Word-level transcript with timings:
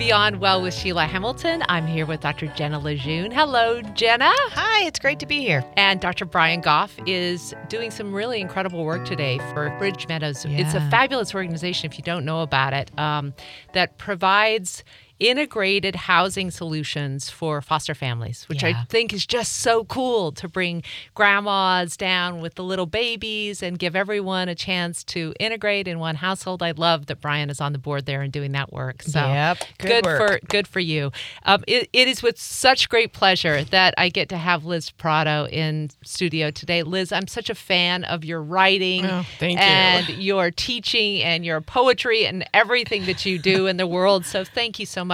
Beyond 0.00 0.40
Well 0.40 0.62
with 0.62 0.72
Sheila 0.72 1.04
Hamilton. 1.04 1.62
I'm 1.68 1.86
here 1.86 2.06
with 2.06 2.20
Dr. 2.20 2.46
Jenna 2.46 2.78
Lejeune. 2.78 3.30
Hello, 3.30 3.82
Jenna. 3.82 4.32
Hi, 4.34 4.86
it's 4.86 4.98
great 4.98 5.18
to 5.18 5.26
be 5.26 5.40
here. 5.40 5.62
And 5.76 6.00
Dr. 6.00 6.24
Brian 6.24 6.62
Goff 6.62 6.96
is 7.04 7.52
doing 7.68 7.90
some 7.90 8.14
really 8.14 8.40
incredible 8.40 8.86
work 8.86 9.04
today 9.04 9.36
for 9.52 9.68
Bridge 9.78 10.08
Meadows. 10.08 10.46
Yeah. 10.46 10.60
It's 10.60 10.72
a 10.72 10.80
fabulous 10.88 11.34
organization, 11.34 11.90
if 11.90 11.98
you 11.98 12.02
don't 12.02 12.24
know 12.24 12.40
about 12.40 12.72
it, 12.72 12.98
um, 12.98 13.34
that 13.74 13.98
provides 13.98 14.84
integrated 15.20 15.94
housing 15.94 16.50
solutions 16.50 17.30
for 17.30 17.60
foster 17.60 17.94
families, 17.94 18.44
which 18.48 18.64
I 18.64 18.82
think 18.88 19.12
is 19.12 19.26
just 19.26 19.52
so 19.58 19.84
cool 19.84 20.32
to 20.32 20.48
bring 20.48 20.82
grandmas 21.14 21.96
down 21.96 22.40
with 22.40 22.54
the 22.54 22.64
little 22.64 22.86
babies 22.86 23.62
and 23.62 23.78
give 23.78 23.94
everyone 23.94 24.48
a 24.48 24.54
chance 24.54 25.04
to 25.04 25.34
integrate 25.38 25.86
in 25.86 25.98
one 25.98 26.16
household. 26.16 26.62
I 26.62 26.70
love 26.72 27.06
that 27.06 27.20
Brian 27.20 27.50
is 27.50 27.60
on 27.60 27.72
the 27.72 27.78
board 27.78 28.06
there 28.06 28.22
and 28.22 28.32
doing 28.32 28.52
that 28.52 28.72
work. 28.72 29.02
So 29.02 29.20
Yep, 29.20 29.58
good 29.78 29.88
good 29.88 30.04
work. 30.06 30.40
for 30.40 30.46
good 30.46 30.66
for 30.66 30.80
you. 30.80 31.12
Um, 31.44 31.62
it, 31.66 31.88
it 31.92 32.08
is 32.08 32.22
with 32.22 32.40
such 32.40 32.88
great 32.88 33.12
pleasure 33.12 33.62
that 33.64 33.92
I 33.98 34.08
get 34.08 34.30
to 34.30 34.38
have 34.38 34.64
Liz 34.64 34.90
Prato 34.90 35.46
in 35.48 35.90
studio 36.02 36.50
today. 36.50 36.82
Liz, 36.82 37.12
I'm 37.12 37.26
such 37.26 37.50
a 37.50 37.54
fan 37.54 38.04
of 38.04 38.24
your 38.24 38.42
writing 38.42 39.04
Oh, 39.04 39.24
thank 39.38 39.58
you. 39.58 39.64
and 39.64 40.08
your 40.22 40.50
teaching 40.50 41.22
and 41.22 41.44
your 41.44 41.60
poetry 41.60 42.26
and 42.26 42.48
everything 42.54 43.04
that 43.06 43.26
you 43.26 43.38
do 43.38 43.66
in 43.66 43.76
the 43.76 43.86
world. 43.86 44.24
So 44.24 44.44
thank 44.44 44.78
you 44.78 44.86
so 44.86 45.04
much. 45.04 45.09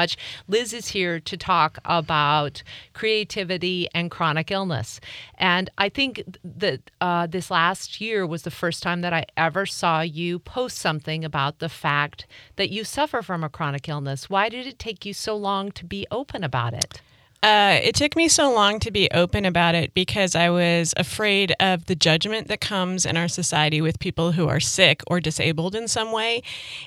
Liz 0.47 0.73
is 0.73 0.89
here 0.89 1.19
to 1.21 1.37
talk 1.37 1.79
about 1.85 2.63
creativity 2.93 3.89
and 3.95 4.11
chronic 4.11 4.51
illness. 4.51 5.01
And 5.39 5.71
I 5.79 5.89
think 5.89 6.23
that 6.45 6.91
uh, 7.01 7.27
this 7.27 7.51
last 7.51 8.01
year 8.01 8.27
was 8.27 8.43
the 8.43 8.51
first 8.51 8.83
time 8.83 9.01
that 9.01 9.13
I 9.13 9.25
ever 9.37 9.67
saw 9.67 10.01
you 10.01 10.39
post 10.39 10.79
something 10.79 11.25
about 11.25 11.59
the 11.59 11.69
fact 11.69 12.27
that 12.57 12.71
you 12.71 12.85
suffer 12.85 13.23
from 13.23 13.43
a 13.43 13.49
chronic 13.49 13.89
illness. 13.89 14.31
Why 14.31 14.49
did 14.49 14.67
it 14.67 14.79
take 14.79 15.05
you 15.05 15.13
so 15.13 15.37
long 15.37 15.73
to 15.73 15.85
be 15.85 16.07
open 16.11 16.45
about 16.45 16.75
it? 16.75 17.01
Uh, 17.43 17.79
it 17.83 17.95
took 17.95 18.17
me 18.17 18.29
so 18.29 18.53
long 18.53 18.81
to 18.81 18.91
be 18.91 19.09
open 19.13 19.45
about 19.45 19.75
it 19.75 19.95
because 19.95 20.35
I 20.35 20.51
was 20.51 20.93
afraid 20.97 21.55
of 21.61 21.87
the 21.87 21.95
judgment 21.95 22.49
that 22.49 22.61
comes 22.61 23.07
in 23.07 23.17
our 23.17 23.29
society 23.29 23.81
with 23.81 24.01
people 24.01 24.33
who 24.33 24.49
are 24.49 24.59
sick 24.59 25.03
or 25.07 25.21
disabled 25.21 25.75
in 25.75 25.87
some 25.87 26.13
way. 26.13 26.43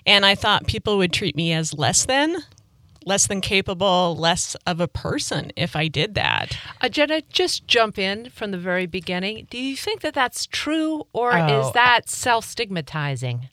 And 0.05 0.25
I 0.25 0.35
thought 0.35 0.67
people 0.67 0.97
would 0.97 1.13
treat 1.13 1.35
me 1.35 1.53
as 1.53 1.73
less 1.73 2.05
than, 2.05 2.37
less 3.09 3.27
than 3.27 3.41
capable, 3.41 4.15
less 4.15 4.55
of 4.67 4.79
a 4.79 4.87
person 4.87 5.51
if 5.57 5.75
I 5.75 5.87
did 5.89 6.13
that. 6.13 6.55
Uh, 6.79 6.87
Jenna, 6.87 7.21
just 7.29 7.67
jump 7.67 7.97
in 7.97 8.29
from 8.29 8.51
the 8.51 8.57
very 8.57 8.85
beginning. 8.85 9.47
Do 9.49 9.57
you 9.57 9.75
think 9.75 10.01
that 10.01 10.13
that's 10.13 10.45
true, 10.45 11.07
or 11.11 11.33
Oh, 11.35 11.59
is 11.67 11.73
that 11.73 12.07
self 12.07 12.45
stigmatizing? 12.45 13.49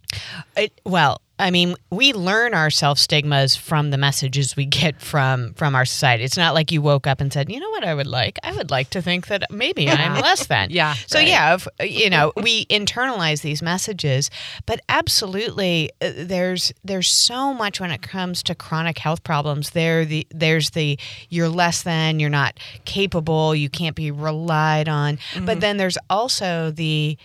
Well, 0.84 1.23
I 1.39 1.51
mean, 1.51 1.75
we 1.91 2.12
learn 2.15 2.55
our 2.55 2.70
self 2.70 2.98
stigmas 2.98 3.56
from 3.56 3.91
the 3.91 3.98
messages 3.98 4.56
we 4.56 4.65
get 4.65 5.03
from 5.03 5.53
from 5.55 5.75
our 5.75 5.84
society. 5.84 6.25
It's 6.25 6.37
not 6.37 6.55
like 6.55 6.73
you 6.73 6.81
woke 6.81 7.06
up 7.06 7.20
and 7.20 7.33
said, 7.33 7.51
"You 7.53 7.61
know 7.61 7.69
what 7.70 7.84
I 7.84 7.95
would 7.95 8.06
like? 8.06 8.39
I 8.43 8.53
would 8.53 8.70
like 8.70 8.89
to 8.91 9.03
think 9.03 9.27
that 9.27 9.45
maybe 9.51 9.89
I'm 9.89 10.20
less 10.20 10.47
than." 10.47 10.70
Yeah, 10.77 10.95
So 11.06 11.19
right. 11.19 11.28
yeah, 11.28 11.55
if, 11.55 11.69
you 11.81 12.09
know, 12.11 12.33
we 12.37 12.65
internalize 12.67 13.43
these 13.43 13.62
messages, 13.62 14.31
but 14.65 14.81
absolutely, 14.89 15.91
uh, 16.01 16.12
there's 16.17 16.73
there's 16.84 17.09
so 17.09 17.53
much 17.53 17.81
when 17.81 17.91
it 17.91 18.03
comes 18.03 18.43
to 18.45 18.55
chronic 18.55 18.98
health 18.98 19.23
problems. 19.23 19.71
There, 19.71 20.05
the 20.05 20.27
there's 20.31 20.71
the 20.71 20.98
you're 21.28 21.48
less 21.48 21.83
than, 21.83 22.19
you're 22.19 22.31
not 22.31 22.59
capable, 22.87 23.55
you 23.55 23.69
can't 23.69 23.95
be 23.97 24.11
relied 24.11 24.89
on. 24.89 25.19
But 25.45 25.61
then 25.61 25.77
there's 25.77 25.98
also 26.09 26.71
the 26.71 27.19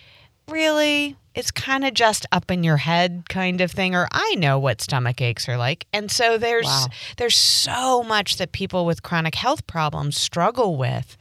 really 0.47 1.15
it's 1.35 1.51
kind 1.51 1.85
of 1.85 1.93
just 1.93 2.25
up 2.31 2.51
in 2.51 2.63
your 2.63 2.77
head 2.77 3.23
kind 3.29 3.61
of 3.61 3.71
thing 3.71 3.95
or 3.95 4.07
i 4.11 4.35
know 4.35 4.59
what 4.59 4.81
stomach 4.81 5.21
aches 5.21 5.47
are 5.47 5.57
like 5.57 5.85
and 5.93 6.11
so 6.11 6.37
there's 6.37 6.65
Wow. 6.65 6.87
there's 7.17 7.35
so 7.37 8.03
much 8.03 8.37
that 8.37 8.51
people 8.51 8.85
with 8.85 9.01
chronic 9.03 9.35
health 9.35 9.65
problems 9.67 10.17
struggle 10.17 10.77
with 10.77 11.17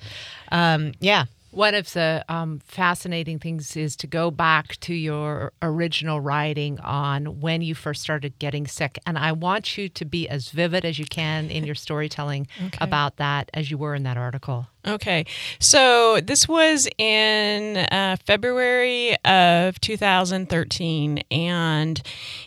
um, 0.53 0.93
yeah 1.00 1.25
One 1.53 1.75
of 1.75 1.93
the 1.94 2.25
um, 2.28 2.60
fascinating 2.65 3.41
things 3.41 3.76
is 3.76 3.97
to 3.97 4.06
go 4.06 4.31
back 4.31 4.78
to 4.87 4.94
your 4.94 5.53
original 5.62 6.21
writing 6.21 6.78
on 6.81 7.41
when 7.41 7.60
you 7.60 7.75
first 7.75 8.03
started 8.03 8.38
getting 8.38 8.69
sick. 8.69 8.98
And 9.04 9.19
I 9.19 9.32
want 9.32 9.77
you 9.77 9.88
to 9.88 10.04
be 10.04 10.28
as 10.28 10.50
vivid 10.50 10.84
as 10.84 11.00
you 11.00 11.06
can 11.06 11.50
in 11.50 11.65
your 11.65 11.75
storytelling 11.75 12.47
about 12.81 13.16
that 13.16 13.50
as 13.53 13.69
you 13.69 13.78
were 13.78 13.97
in 13.97 14.04
that 14.04 14.16
article. 14.16 14.66
Okay. 14.86 15.26
So 15.58 16.20
this 16.22 16.48
was 16.48 16.88
in 16.96 17.76
uh, 17.76 18.16
February 18.24 19.14
of 19.26 19.78
2013. 19.80 21.18
And 21.30 22.02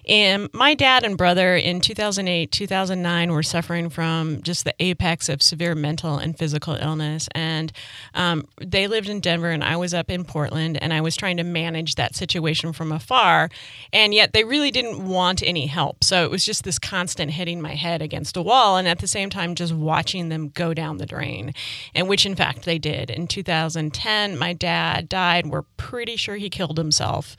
um, 0.09 0.49
my 0.51 0.73
dad 0.73 1.03
and 1.03 1.15
brother 1.15 1.55
in 1.55 1.79
2008, 1.79 2.51
2009 2.51 3.31
were 3.31 3.43
suffering 3.43 3.89
from 3.89 4.41
just 4.41 4.65
the 4.65 4.73
apex 4.79 5.29
of 5.29 5.43
severe 5.43 5.75
mental 5.75 6.17
and 6.17 6.35
physical 6.35 6.73
illness. 6.73 7.29
And 7.35 7.71
um, 8.15 8.47
they 8.59 8.87
lived 8.87 9.09
in 9.09 9.19
Denver, 9.19 9.51
and 9.51 9.63
I 9.63 9.75
was 9.75 9.93
up 9.93 10.09
in 10.09 10.25
Portland, 10.25 10.81
and 10.81 10.91
I 10.91 11.01
was 11.01 11.15
trying 11.15 11.37
to 11.37 11.43
manage 11.43 11.95
that 11.95 12.15
situation 12.15 12.73
from 12.73 12.91
afar. 12.91 13.49
And 13.91 14.11
yet 14.11 14.33
they 14.33 14.43
really 14.43 14.71
didn't 14.71 15.07
want 15.07 15.43
any 15.43 15.67
help. 15.67 16.03
So 16.03 16.25
it 16.25 16.31
was 16.31 16.43
just 16.43 16.63
this 16.63 16.79
constant 16.79 17.29
hitting 17.31 17.61
my 17.61 17.75
head 17.75 18.01
against 18.01 18.37
a 18.37 18.41
wall, 18.41 18.77
and 18.77 18.87
at 18.87 18.99
the 18.99 19.07
same 19.07 19.29
time, 19.29 19.53
just 19.53 19.73
watching 19.73 20.29
them 20.29 20.49
go 20.49 20.73
down 20.73 20.97
the 20.97 21.05
drain. 21.05 21.53
And 21.93 22.09
which, 22.09 22.22
in 22.25 22.35
fact, 22.35 22.65
they 22.65 22.77
did. 22.77 23.09
In 23.09 23.27
2010, 23.27 24.37
my 24.37 24.53
dad 24.53 25.09
died. 25.09 25.47
We're 25.47 25.63
pretty 25.77 26.15
sure 26.15 26.35
he 26.35 26.49
killed 26.49 26.77
himself 26.77 27.35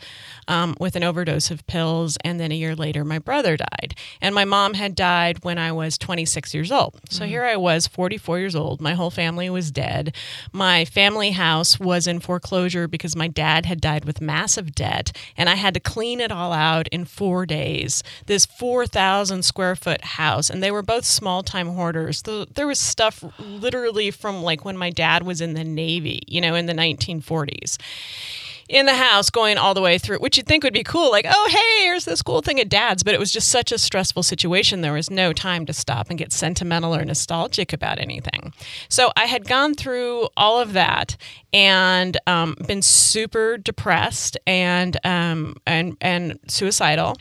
um, 0.49 0.75
with 0.78 0.97
an 0.97 1.03
overdose 1.03 1.50
of 1.50 1.67
pills. 1.67 2.17
And 2.25 2.39
then 2.39 2.53
a 2.53 2.55
year 2.55 2.75
later, 2.75 3.05
my 3.05 3.19
brother 3.19 3.56
died. 3.56 3.94
And 4.21 4.34
my 4.34 4.44
mom 4.44 4.75
had 4.75 4.94
died 4.94 5.44
when 5.44 5.59
I 5.59 5.73
was 5.73 5.99
26 5.99 6.55
years 6.55 6.71
old. 6.71 7.00
So 7.11 7.27
here 7.27 7.44
I 7.44 7.56
was, 7.56 7.87
44 7.87 8.39
years 8.39 8.56
old. 8.56 8.81
My 8.81 8.94
whole 8.94 9.11
family 9.11 9.50
was 9.50 9.71
dead. 9.71 10.15
My 10.53 10.84
family 10.84 11.33
house 11.33 11.81
was 11.81 12.06
in 12.06 12.21
foreclosure 12.21 12.87
because 12.89 13.17
my 13.17 13.28
dad 13.28 13.67
had 13.67 13.81
died 13.81 14.05
with 14.05 14.21
massive 14.21 14.75
debt. 14.75 15.17
And 15.37 15.49
I 15.49 15.55
had 15.55 15.75
to 15.75 15.81
clean 15.81 16.21
it 16.21 16.31
all 16.33 16.53
out 16.53 16.89
in 16.89 17.05
four 17.05 17.47
days. 17.47 18.03
This 18.27 18.47
4,000 18.47 19.43
square 19.44 19.77
foot 19.77 20.05
house. 20.05 20.50
And 20.50 20.62
they 20.62 20.71
were 20.71 20.83
both 20.83 21.05
small 21.05 21.43
time 21.43 21.69
hoarders. 21.69 22.23
The, 22.23 22.47
there 22.55 22.67
was 22.67 22.78
stuff 22.78 23.25
literally 23.39 24.11
from 24.11 24.43
like 24.43 24.65
when 24.65 24.74
my 24.79 24.91
dad 24.91 25.23
was 25.23 25.41
in 25.41 25.55
the 25.55 25.65
Navy, 25.65 26.23
you 26.27 26.41
know, 26.41 26.55
in 26.55 26.67
the 26.67 26.75
1940s 26.75 27.79
in 28.69 28.87
the 28.87 28.95
house 28.95 29.31
going 29.31 29.59
all 29.59 29.75
the 29.75 29.81
way 29.81 29.99
through, 29.99 30.19
which 30.19 30.37
you'd 30.37 30.47
think 30.47 30.65
would 30.65 30.73
be 30.73 30.83
cool. 30.83 31.11
Like, 31.11 31.27
oh, 31.29 31.49
hey, 31.51 31.85
here's 31.85 32.05
this 32.05 32.23
cool 32.23 32.41
thing 32.41 32.61
at 32.61 32.69
dad's. 32.69 33.03
But 33.03 33.15
it 33.15 33.21
was 33.21 33.31
just 33.31 33.49
such 33.49 33.73
a 33.73 33.79
stressful 33.79 34.23
situation. 34.23 34.81
There 34.81 34.93
was 34.93 35.11
no 35.11 35.33
time 35.33 35.67
to 35.67 35.73
stop 35.73 36.09
and 36.09 36.19
get 36.19 36.33
sentimental 36.33 36.95
or 36.95 37.05
nostalgic 37.05 37.73
about 37.73 37.99
anything. 37.99 38.53
So 38.89 39.12
I 39.17 39.27
had 39.27 39.47
gone 39.47 39.75
through 39.75 40.29
all 40.37 40.61
of 40.61 40.73
that 40.73 41.17
and 41.53 42.17
um, 42.27 42.56
been 42.67 42.83
super 42.83 43.59
depressed 43.59 44.37
and 44.47 44.99
um, 45.05 45.56
and 45.67 45.97
and 46.01 46.39
suicidal. 46.49 47.17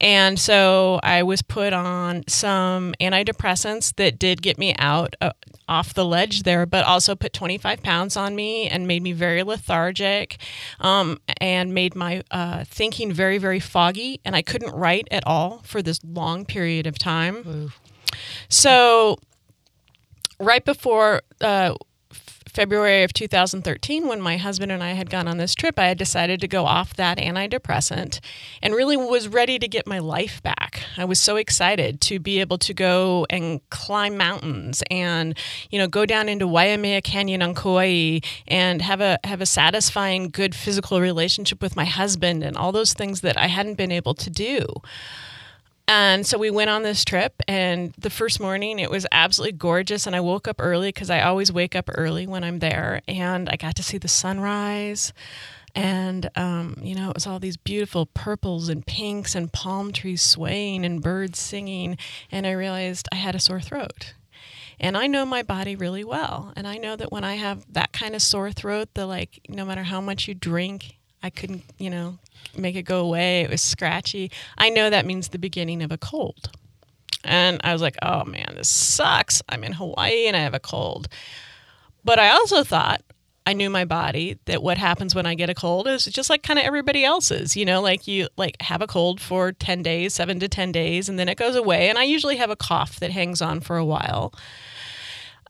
And 0.00 0.38
so 0.38 1.00
I 1.02 1.22
was 1.22 1.42
put 1.42 1.72
on 1.72 2.24
some 2.28 2.94
antidepressants 3.00 3.94
that 3.96 4.18
did 4.18 4.42
get 4.42 4.58
me 4.58 4.74
out 4.78 5.16
uh, 5.20 5.32
off 5.68 5.92
the 5.92 6.04
ledge 6.04 6.44
there, 6.44 6.66
but 6.66 6.84
also 6.84 7.14
put 7.14 7.32
25 7.32 7.82
pounds 7.82 8.16
on 8.16 8.34
me 8.34 8.68
and 8.68 8.86
made 8.86 9.02
me 9.02 9.12
very 9.12 9.42
lethargic 9.42 10.38
um, 10.80 11.18
and 11.40 11.74
made 11.74 11.94
my 11.94 12.22
uh, 12.30 12.64
thinking 12.64 13.12
very, 13.12 13.38
very 13.38 13.60
foggy. 13.60 14.20
And 14.24 14.34
I 14.36 14.42
couldn't 14.42 14.74
write 14.74 15.08
at 15.10 15.26
all 15.26 15.60
for 15.64 15.82
this 15.82 16.00
long 16.04 16.44
period 16.44 16.86
of 16.86 16.98
time. 16.98 17.72
So, 18.48 19.18
right 20.40 20.64
before 20.64 21.22
uh, 21.40 21.74
February 22.58 23.04
of 23.04 23.12
2013, 23.12 24.08
when 24.08 24.20
my 24.20 24.36
husband 24.36 24.72
and 24.72 24.82
I 24.82 24.94
had 24.94 25.10
gone 25.10 25.28
on 25.28 25.38
this 25.38 25.54
trip, 25.54 25.78
I 25.78 25.86
had 25.86 25.96
decided 25.96 26.40
to 26.40 26.48
go 26.48 26.66
off 26.66 26.92
that 26.94 27.16
antidepressant 27.16 28.18
and 28.60 28.74
really 28.74 28.96
was 28.96 29.28
ready 29.28 29.60
to 29.60 29.68
get 29.68 29.86
my 29.86 30.00
life 30.00 30.42
back. 30.42 30.82
I 30.96 31.04
was 31.04 31.20
so 31.20 31.36
excited 31.36 32.00
to 32.00 32.18
be 32.18 32.40
able 32.40 32.58
to 32.58 32.74
go 32.74 33.28
and 33.30 33.60
climb 33.70 34.16
mountains 34.16 34.82
and, 34.90 35.38
you 35.70 35.78
know, 35.78 35.86
go 35.86 36.04
down 36.04 36.28
into 36.28 36.48
Waimea 36.48 37.00
Canyon 37.02 37.42
on 37.42 37.54
Kauai 37.54 38.18
and 38.48 38.82
have 38.82 39.00
a 39.00 39.20
have 39.22 39.40
a 39.40 39.46
satisfying, 39.46 40.28
good 40.28 40.52
physical 40.52 41.00
relationship 41.00 41.62
with 41.62 41.76
my 41.76 41.84
husband 41.84 42.42
and 42.42 42.56
all 42.56 42.72
those 42.72 42.92
things 42.92 43.20
that 43.20 43.38
I 43.38 43.46
hadn't 43.46 43.76
been 43.76 43.92
able 43.92 44.14
to 44.14 44.30
do. 44.30 44.66
And 45.88 46.26
so 46.26 46.36
we 46.36 46.50
went 46.50 46.68
on 46.68 46.82
this 46.82 47.02
trip, 47.02 47.42
and 47.48 47.94
the 47.96 48.10
first 48.10 48.40
morning 48.40 48.78
it 48.78 48.90
was 48.90 49.06
absolutely 49.10 49.56
gorgeous. 49.56 50.06
And 50.06 50.14
I 50.14 50.20
woke 50.20 50.46
up 50.46 50.56
early 50.58 50.88
because 50.88 51.08
I 51.08 51.22
always 51.22 51.50
wake 51.50 51.74
up 51.74 51.88
early 51.94 52.26
when 52.26 52.44
I'm 52.44 52.58
there. 52.58 53.00
And 53.08 53.48
I 53.48 53.56
got 53.56 53.74
to 53.76 53.82
see 53.82 53.96
the 53.96 54.06
sunrise. 54.06 55.14
And, 55.74 56.28
um, 56.36 56.76
you 56.82 56.94
know, 56.94 57.08
it 57.08 57.14
was 57.14 57.26
all 57.26 57.38
these 57.38 57.56
beautiful 57.56 58.04
purples 58.04 58.68
and 58.68 58.86
pinks 58.86 59.34
and 59.34 59.50
palm 59.50 59.92
trees 59.92 60.20
swaying 60.20 60.84
and 60.84 61.02
birds 61.02 61.38
singing. 61.38 61.96
And 62.30 62.46
I 62.46 62.52
realized 62.52 63.08
I 63.10 63.16
had 63.16 63.34
a 63.34 63.40
sore 63.40 63.60
throat. 63.60 64.12
And 64.78 64.94
I 64.96 65.06
know 65.06 65.24
my 65.24 65.42
body 65.42 65.74
really 65.74 66.04
well. 66.04 66.52
And 66.54 66.68
I 66.68 66.76
know 66.76 66.96
that 66.96 67.10
when 67.10 67.24
I 67.24 67.36
have 67.36 67.64
that 67.72 67.92
kind 67.92 68.14
of 68.14 68.20
sore 68.20 68.52
throat, 68.52 68.90
the 68.92 69.06
like, 69.06 69.40
no 69.48 69.64
matter 69.64 69.84
how 69.84 70.02
much 70.02 70.28
you 70.28 70.34
drink, 70.34 70.98
I 71.22 71.30
couldn't, 71.30 71.64
you 71.78 71.90
know, 71.90 72.18
make 72.56 72.76
it 72.76 72.82
go 72.82 73.00
away. 73.00 73.42
It 73.42 73.50
was 73.50 73.60
scratchy. 73.60 74.30
I 74.56 74.70
know 74.70 74.90
that 74.90 75.06
means 75.06 75.28
the 75.28 75.38
beginning 75.38 75.82
of 75.82 75.92
a 75.92 75.98
cold. 75.98 76.50
And 77.24 77.60
I 77.64 77.72
was 77.72 77.82
like, 77.82 77.96
oh 78.02 78.24
man, 78.24 78.54
this 78.56 78.68
sucks. 78.68 79.42
I'm 79.48 79.64
in 79.64 79.72
Hawaii 79.72 80.26
and 80.26 80.36
I 80.36 80.40
have 80.40 80.54
a 80.54 80.60
cold. 80.60 81.08
But 82.04 82.18
I 82.18 82.30
also 82.30 82.62
thought, 82.64 83.02
I 83.48 83.54
knew 83.54 83.70
my 83.70 83.86
body 83.86 84.38
that 84.44 84.62
what 84.62 84.76
happens 84.76 85.14
when 85.14 85.24
I 85.24 85.34
get 85.34 85.48
a 85.48 85.54
cold 85.54 85.88
is 85.88 86.04
just 86.04 86.28
like 86.28 86.42
kind 86.42 86.58
of 86.58 86.66
everybody 86.66 87.02
else's, 87.02 87.56
you 87.56 87.64
know, 87.64 87.80
like 87.80 88.06
you 88.06 88.28
like 88.36 88.60
have 88.60 88.82
a 88.82 88.86
cold 88.86 89.22
for 89.22 89.52
10 89.52 89.82
days, 89.82 90.12
7 90.12 90.38
to 90.40 90.48
10 90.48 90.70
days 90.70 91.08
and 91.08 91.18
then 91.18 91.30
it 91.30 91.38
goes 91.38 91.56
away 91.56 91.88
and 91.88 91.96
I 91.96 92.02
usually 92.02 92.36
have 92.36 92.50
a 92.50 92.56
cough 92.56 93.00
that 93.00 93.10
hangs 93.10 93.40
on 93.40 93.60
for 93.60 93.78
a 93.78 93.86
while. 93.86 94.34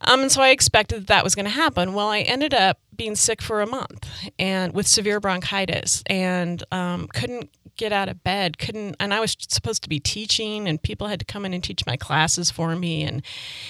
Um, 0.01 0.21
and 0.21 0.31
so 0.31 0.41
I 0.41 0.49
expected 0.49 1.01
that, 1.01 1.07
that 1.07 1.23
was 1.23 1.35
going 1.35 1.45
to 1.45 1.51
happen. 1.51 1.93
Well, 1.93 2.09
I 2.09 2.19
ended 2.19 2.53
up 2.53 2.79
being 2.95 3.15
sick 3.15 3.41
for 3.41 3.61
a 3.61 3.67
month 3.67 4.07
and 4.37 4.73
with 4.73 4.85
severe 4.85 5.19
bronchitis 5.19 6.03
and 6.07 6.63
um, 6.71 7.07
couldn't 7.13 7.49
get 7.77 7.93
out 7.93 8.09
of 8.09 8.21
bed 8.25 8.57
couldn't 8.57 8.93
and 8.99 9.13
i 9.13 9.21
was 9.21 9.37
supposed 9.47 9.81
to 9.81 9.87
be 9.87 10.01
teaching 10.01 10.67
and 10.67 10.83
people 10.83 11.07
had 11.07 11.17
to 11.17 11.23
come 11.23 11.45
in 11.45 11.53
and 11.53 11.63
teach 11.63 11.85
my 11.85 11.95
classes 11.95 12.51
for 12.51 12.75
me 12.75 13.03
and 13.03 13.23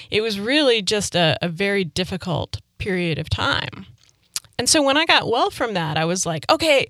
it 0.10 0.22
was 0.22 0.40
really 0.40 0.82
just 0.82 1.14
a, 1.16 1.38
a 1.44 1.48
very 1.48 1.84
difficult 1.84 2.60
period 2.80 3.20
of 3.20 3.30
time 3.30 3.86
and 4.58 4.68
so 4.68 4.82
when 4.82 4.98
i 4.98 5.06
got 5.06 5.30
well 5.30 5.52
from 5.52 5.76
that 5.76 5.96
i 5.96 6.04
was 6.06 6.26
like 6.26 6.44
okay 6.50 6.88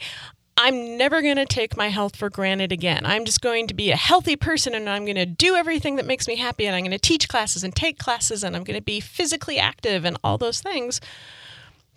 I'm 0.61 0.97
never 0.97 1.21
going 1.21 1.37
to 1.37 1.45
take 1.45 1.77
my 1.77 1.87
health 1.87 2.17
for 2.17 2.29
granted 2.29 2.73
again. 2.73 3.05
I'm 3.05 3.23
just 3.23 3.39
going 3.39 3.67
to 3.67 3.73
be 3.73 3.91
a 3.91 3.95
healthy 3.95 4.35
person 4.35 4.75
and 4.75 4.89
I'm 4.89 5.05
going 5.05 5.15
to 5.15 5.25
do 5.25 5.55
everything 5.55 5.95
that 5.95 6.05
makes 6.05 6.27
me 6.27 6.35
happy 6.35 6.65
and 6.65 6.75
I'm 6.75 6.81
going 6.81 6.91
to 6.91 6.97
teach 6.97 7.29
classes 7.29 7.63
and 7.63 7.73
take 7.73 7.97
classes 7.97 8.43
and 8.43 8.57
I'm 8.57 8.65
going 8.65 8.77
to 8.77 8.83
be 8.83 8.99
physically 8.99 9.57
active 9.57 10.03
and 10.03 10.17
all 10.21 10.37
those 10.37 10.59
things. 10.59 10.99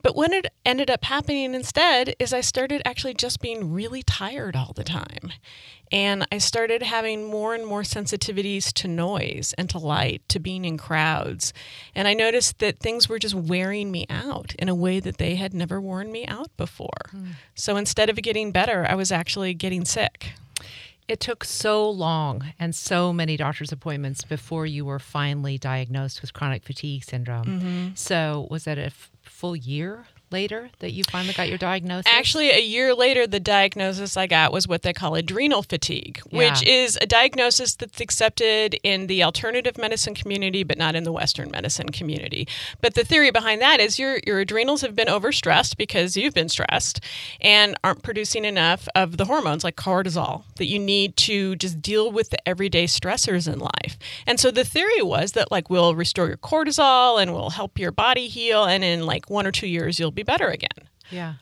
But 0.02 0.16
what 0.16 0.32
it 0.32 0.52
ended 0.64 0.90
up 0.90 1.04
happening 1.04 1.54
instead 1.54 2.14
is 2.19 2.32
I 2.32 2.40
started 2.40 2.82
actually 2.84 3.14
just 3.14 3.40
being 3.40 3.72
really 3.72 4.02
tired 4.02 4.56
all 4.56 4.72
the 4.75 4.84
time. 4.84 5.32
And 5.93 6.26
I 6.32 6.38
started 6.38 6.82
having 6.82 7.28
more 7.28 7.54
and 7.54 7.66
more 7.66 7.82
sensitivities 7.82 8.72
to 8.75 8.88
noise 8.88 9.54
and 9.58 9.69
to 9.70 9.78
light, 9.78 10.22
to 10.31 10.40
being 10.40 10.64
in 10.64 10.78
crowds. 10.78 11.52
And 11.94 12.08
I 12.08 12.14
noticed 12.14 12.58
that 12.60 12.78
things 12.78 13.08
were 13.08 13.19
just 13.19 13.34
wearing 13.34 13.90
me 13.90 14.06
out 14.08 14.54
in 14.58 14.70
a 14.70 14.75
way 14.75 15.00
that 15.00 15.19
they 15.19 15.34
had 15.34 15.52
never 15.52 15.81
worn 15.81 16.10
me 16.10 16.26
out 16.26 16.48
before. 16.56 16.88
Mm. 17.14 17.32
So 17.55 17.76
instead 17.76 18.08
of 18.08 18.16
getting 18.16 18.52
better, 18.52 18.87
I 18.88 18.94
was 18.94 19.12
actually 19.12 19.52
getting 19.52 19.84
sick. 19.84 20.32
It 21.12 21.20
took 21.20 21.44
so 21.44 21.90
long 21.90 22.54
and 22.58 22.74
so 22.74 23.12
many 23.12 23.36
doctor's 23.36 23.70
appointments 23.70 24.24
before 24.24 24.64
you 24.64 24.86
were 24.86 24.98
finally 24.98 25.58
diagnosed 25.58 26.22
with 26.22 26.32
chronic 26.32 26.62
fatigue 26.64 27.04
syndrome. 27.04 27.44
Mm-hmm. 27.44 27.88
So, 27.96 28.46
was 28.50 28.64
that 28.64 28.78
a 28.78 28.86
f- 28.86 29.10
full 29.20 29.54
year 29.54 30.06
later 30.32 30.70
that 30.81 30.93
you 30.93 31.05
finally 31.05 31.34
got 31.34 31.49
your 31.49 31.58
diagnosis? 31.58 32.11
Actually, 32.12 32.50
a 32.50 32.61
year 32.61 32.94
later, 32.94 33.26
the 33.26 33.40
diagnosis 33.40 34.17
I 34.17 34.26
got 34.26 34.52
was 34.52 34.67
what 34.67 34.82
they 34.82 34.93
call 34.93 35.14
adrenal 35.14 35.62
fatigue, 35.62 36.20
yeah. 36.31 36.38
which 36.38 36.62
is 36.67 36.99
a 37.00 37.06
diagnosis 37.06 37.75
that's 37.75 38.00
accepted 38.00 38.75
in 38.82 39.06
the 39.06 39.23
alternative 39.23 39.79
medicine 39.79 40.14
community, 40.14 40.64
but 40.64 40.79
not 40.79 40.94
in 40.94 41.05
the 41.05 41.12
Western 41.12 41.50
medicine 41.50 41.90
community. 41.90 42.49
But 42.81 42.94
the 42.94 43.05
theory 43.05 43.31
behind 43.31 43.61
that 43.61 43.81
is 43.81 43.99
your, 43.99 44.19
your 44.26 44.40
adrenals 44.40 44.81
have 44.81 44.96
been 44.96 45.08
overstressed 45.08 45.76
because 45.76 46.17
you've 46.17 46.34
been 46.34 46.49
stressed 46.49 47.00
and 47.40 47.76
aren't 47.84 48.02
producing 48.02 48.44
enough 48.44 48.88
of 48.94 49.17
the 49.17 49.26
hormones 49.26 49.64
like 49.64 49.76
cortisol 49.76 50.44
that 50.56 50.67
you 50.67 50.79
need 50.79 51.17
to 51.19 51.56
just 51.56 51.82
deal 51.82 52.11
with 52.11 52.31
the 52.31 52.49
everyday 52.49 52.84
stressors 52.84 53.52
in 53.52 53.58
life. 53.58 53.99
And 54.26 54.40
so 54.40 54.50
the 54.50 54.64
theory 54.64 55.02
was 55.02 55.32
that, 55.32 55.50
like, 55.50 55.69
we'll 55.69 55.94
restore 55.94 56.29
your 56.29 56.37
cortisol 56.37 57.20
and 57.20 57.32
we'll 57.32 57.50
help 57.50 57.79
your 57.79 57.93
body 57.93 58.29
heal, 58.29 58.64
and 58.64 58.82
in 58.82 59.05
like 59.06 59.29
one 59.29 59.46
or 59.46 59.52
two 59.52 59.67
years, 59.67 59.99
you'll 59.99 60.11
be 60.11 60.21
be 60.24 60.32
better 60.32 60.48
again. 60.48 60.88
Yeah. 61.10 61.34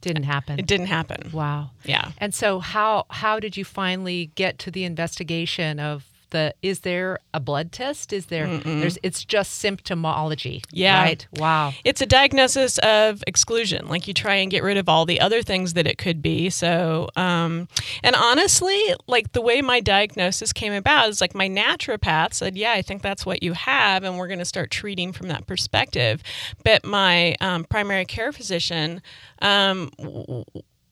Didn't 0.00 0.24
happen. 0.24 0.58
It 0.58 0.66
didn't 0.66 0.86
happen. 0.86 1.30
Wow. 1.32 1.70
Yeah. 1.84 2.10
And 2.18 2.34
so 2.34 2.58
how 2.58 3.06
how 3.08 3.38
did 3.38 3.56
you 3.56 3.64
finally 3.64 4.32
get 4.34 4.58
to 4.60 4.70
the 4.70 4.84
investigation 4.84 5.78
of 5.78 6.04
the 6.32 6.54
is 6.62 6.80
there 6.80 7.20
a 7.32 7.40
blood 7.40 7.70
test? 7.72 8.12
Is 8.12 8.26
there 8.26 8.46
Mm-mm. 8.46 8.80
there's 8.80 8.98
it's 9.02 9.24
just 9.24 9.62
symptomology. 9.62 10.64
Yeah. 10.72 11.00
Right? 11.00 11.26
Wow. 11.36 11.72
It's 11.84 12.00
a 12.00 12.06
diagnosis 12.06 12.78
of 12.78 13.22
exclusion. 13.26 13.86
Like 13.88 14.08
you 14.08 14.14
try 14.14 14.34
and 14.34 14.50
get 14.50 14.62
rid 14.62 14.76
of 14.76 14.88
all 14.88 15.06
the 15.06 15.20
other 15.20 15.42
things 15.42 15.74
that 15.74 15.86
it 15.86 15.96
could 15.96 16.20
be. 16.20 16.50
So 16.50 17.08
um 17.16 17.68
and 18.02 18.16
honestly, 18.16 18.80
like 19.06 19.32
the 19.32 19.40
way 19.40 19.62
my 19.62 19.80
diagnosis 19.80 20.52
came 20.52 20.72
about 20.72 21.08
is 21.08 21.20
like 21.20 21.34
my 21.34 21.48
naturopath 21.48 22.34
said, 22.34 22.56
Yeah, 22.56 22.72
I 22.72 22.82
think 22.82 23.02
that's 23.02 23.24
what 23.24 23.42
you 23.42 23.52
have 23.52 24.02
and 24.02 24.18
we're 24.18 24.28
gonna 24.28 24.44
start 24.44 24.70
treating 24.70 25.12
from 25.12 25.28
that 25.28 25.46
perspective. 25.46 26.22
But 26.64 26.84
my 26.84 27.36
um, 27.40 27.64
primary 27.64 28.04
care 28.04 28.32
physician 28.32 29.02
um, 29.40 29.90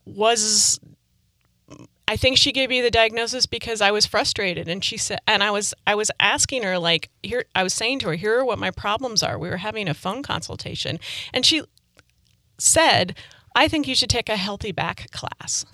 was 0.05 0.79
I 2.11 2.17
think 2.17 2.39
she 2.39 2.51
gave 2.51 2.71
me 2.71 2.81
the 2.81 2.91
diagnosis 2.91 3.47
because 3.47 3.81
I 3.81 3.93
was 3.93 4.05
frustrated 4.05 4.67
and 4.67 4.83
she 4.85 4.97
said 4.97 5.21
and 5.29 5.45
I 5.45 5.53
was 5.53 5.73
I 5.87 5.95
was 5.95 6.11
asking 6.19 6.65
her 6.65 6.77
like 6.77 7.09
here 7.23 7.45
I 7.55 7.63
was 7.63 7.73
saying 7.73 8.01
to 8.01 8.09
her 8.09 8.15
here 8.15 8.41
are 8.41 8.45
what 8.45 8.59
my 8.59 8.73
problems 8.73 9.23
are. 9.23 9.39
We 9.39 9.49
were 9.49 9.59
having 9.59 9.89
a 9.89 9.95
phone 9.95 10.25
consultation 10.25 10.99
and 11.33 11.47
she 11.47 11.63
said, 12.59 13.17
"I 13.55 13.69
think 13.69 13.87
you 13.87 13.95
should 13.95 14.11
take 14.11 14.29
a 14.29 14.37
healthy 14.37 14.73
back 14.73 15.09
class." 15.13 15.65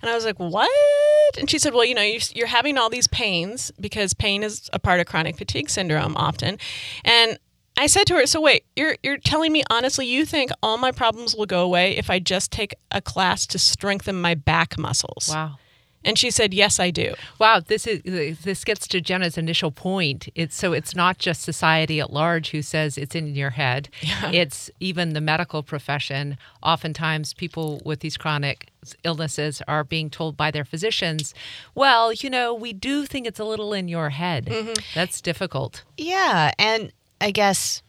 And 0.00 0.10
I 0.10 0.14
was 0.14 0.24
like, 0.24 0.38
"What?" 0.38 1.36
And 1.38 1.50
she 1.50 1.58
said, 1.58 1.74
"Well, 1.74 1.84
you 1.84 1.94
know, 1.94 2.10
you're 2.34 2.46
having 2.46 2.78
all 2.78 2.88
these 2.88 3.08
pains 3.08 3.70
because 3.78 4.14
pain 4.14 4.42
is 4.42 4.70
a 4.72 4.78
part 4.78 5.00
of 5.00 5.04
chronic 5.04 5.36
fatigue 5.36 5.68
syndrome 5.68 6.16
often." 6.16 6.58
And 7.04 7.38
I 7.76 7.86
said 7.86 8.06
to 8.06 8.14
her, 8.14 8.26
"So 8.26 8.40
wait, 8.40 8.64
you're 8.76 8.96
you're 9.02 9.18
telling 9.18 9.52
me 9.52 9.62
honestly 9.68 10.06
you 10.06 10.24
think 10.24 10.52
all 10.62 10.78
my 10.78 10.90
problems 10.90 11.36
will 11.36 11.44
go 11.44 11.62
away 11.62 11.98
if 11.98 12.08
I 12.08 12.18
just 12.18 12.50
take 12.50 12.74
a 12.90 13.02
class 13.02 13.46
to 13.48 13.58
strengthen 13.58 14.18
my 14.18 14.34
back 14.34 14.78
muscles?" 14.78 15.28
Wow. 15.30 15.58
And 16.06 16.18
she 16.18 16.30
said, 16.30 16.54
"Yes, 16.54 16.78
I 16.80 16.90
do." 16.90 17.14
Wow, 17.38 17.60
this 17.60 17.86
is 17.86 18.38
this 18.38 18.64
gets 18.64 18.86
to 18.88 19.00
Jenna's 19.00 19.36
initial 19.36 19.70
point. 19.70 20.28
It's 20.34 20.56
so 20.56 20.72
it's 20.72 20.94
not 20.94 21.18
just 21.18 21.42
society 21.42 22.00
at 22.00 22.12
large 22.12 22.50
who 22.50 22.62
says 22.62 22.96
it's 22.96 23.14
in 23.14 23.34
your 23.34 23.50
head. 23.50 23.88
Yeah. 24.00 24.30
It's 24.30 24.70
even 24.80 25.12
the 25.12 25.20
medical 25.20 25.62
profession. 25.62 26.38
Oftentimes, 26.62 27.34
people 27.34 27.82
with 27.84 28.00
these 28.00 28.16
chronic 28.16 28.70
illnesses 29.02 29.60
are 29.66 29.82
being 29.82 30.08
told 30.08 30.36
by 30.36 30.50
their 30.50 30.64
physicians, 30.64 31.34
"Well, 31.74 32.12
you 32.12 32.30
know, 32.30 32.54
we 32.54 32.72
do 32.72 33.04
think 33.04 33.26
it's 33.26 33.40
a 33.40 33.44
little 33.44 33.72
in 33.72 33.88
your 33.88 34.10
head." 34.10 34.46
Mm-hmm. 34.46 34.74
That's 34.94 35.20
difficult. 35.20 35.82
Yeah, 35.96 36.52
and 36.58 36.92
I 37.20 37.32
guess 37.32 37.82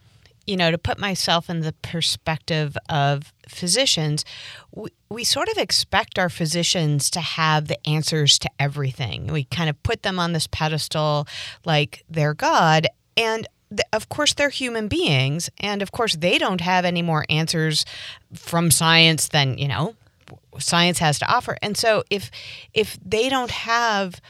you 0.48 0.56
know, 0.56 0.70
to 0.70 0.78
put 0.78 0.98
myself 0.98 1.50
in 1.50 1.60
the 1.60 1.74
perspective 1.82 2.74
of 2.88 3.34
physicians, 3.48 4.24
we, 4.74 4.90
we 5.08 5.24
sort 5.24 5.48
of 5.48 5.58
expect 5.58 6.18
our 6.18 6.28
physicians 6.28 7.10
to 7.10 7.20
have 7.20 7.68
the 7.68 7.88
answers 7.88 8.38
to 8.40 8.50
everything. 8.58 9.28
We 9.28 9.44
kind 9.44 9.68
of 9.68 9.82
put 9.82 10.02
them 10.02 10.18
on 10.18 10.32
this 10.32 10.46
pedestal 10.46 11.26
like 11.64 12.04
they're 12.08 12.34
God. 12.34 12.86
And 13.16 13.46
of 13.92 14.08
course, 14.08 14.34
they're 14.34 14.48
human 14.48 14.88
beings. 14.88 15.50
And 15.58 15.82
of 15.82 15.92
course, 15.92 16.16
they 16.16 16.38
don't 16.38 16.60
have 16.60 16.84
any 16.84 17.02
more 17.02 17.24
answers 17.28 17.84
from 18.34 18.70
science 18.70 19.28
than, 19.28 19.58
you 19.58 19.68
know, 19.68 19.94
science 20.58 20.98
has 20.98 21.18
to 21.18 21.30
offer. 21.32 21.56
And 21.62 21.76
so 21.76 22.02
if 22.10 22.30
if 22.74 22.98
they 23.04 23.28
don't 23.28 23.50
have 23.50 24.20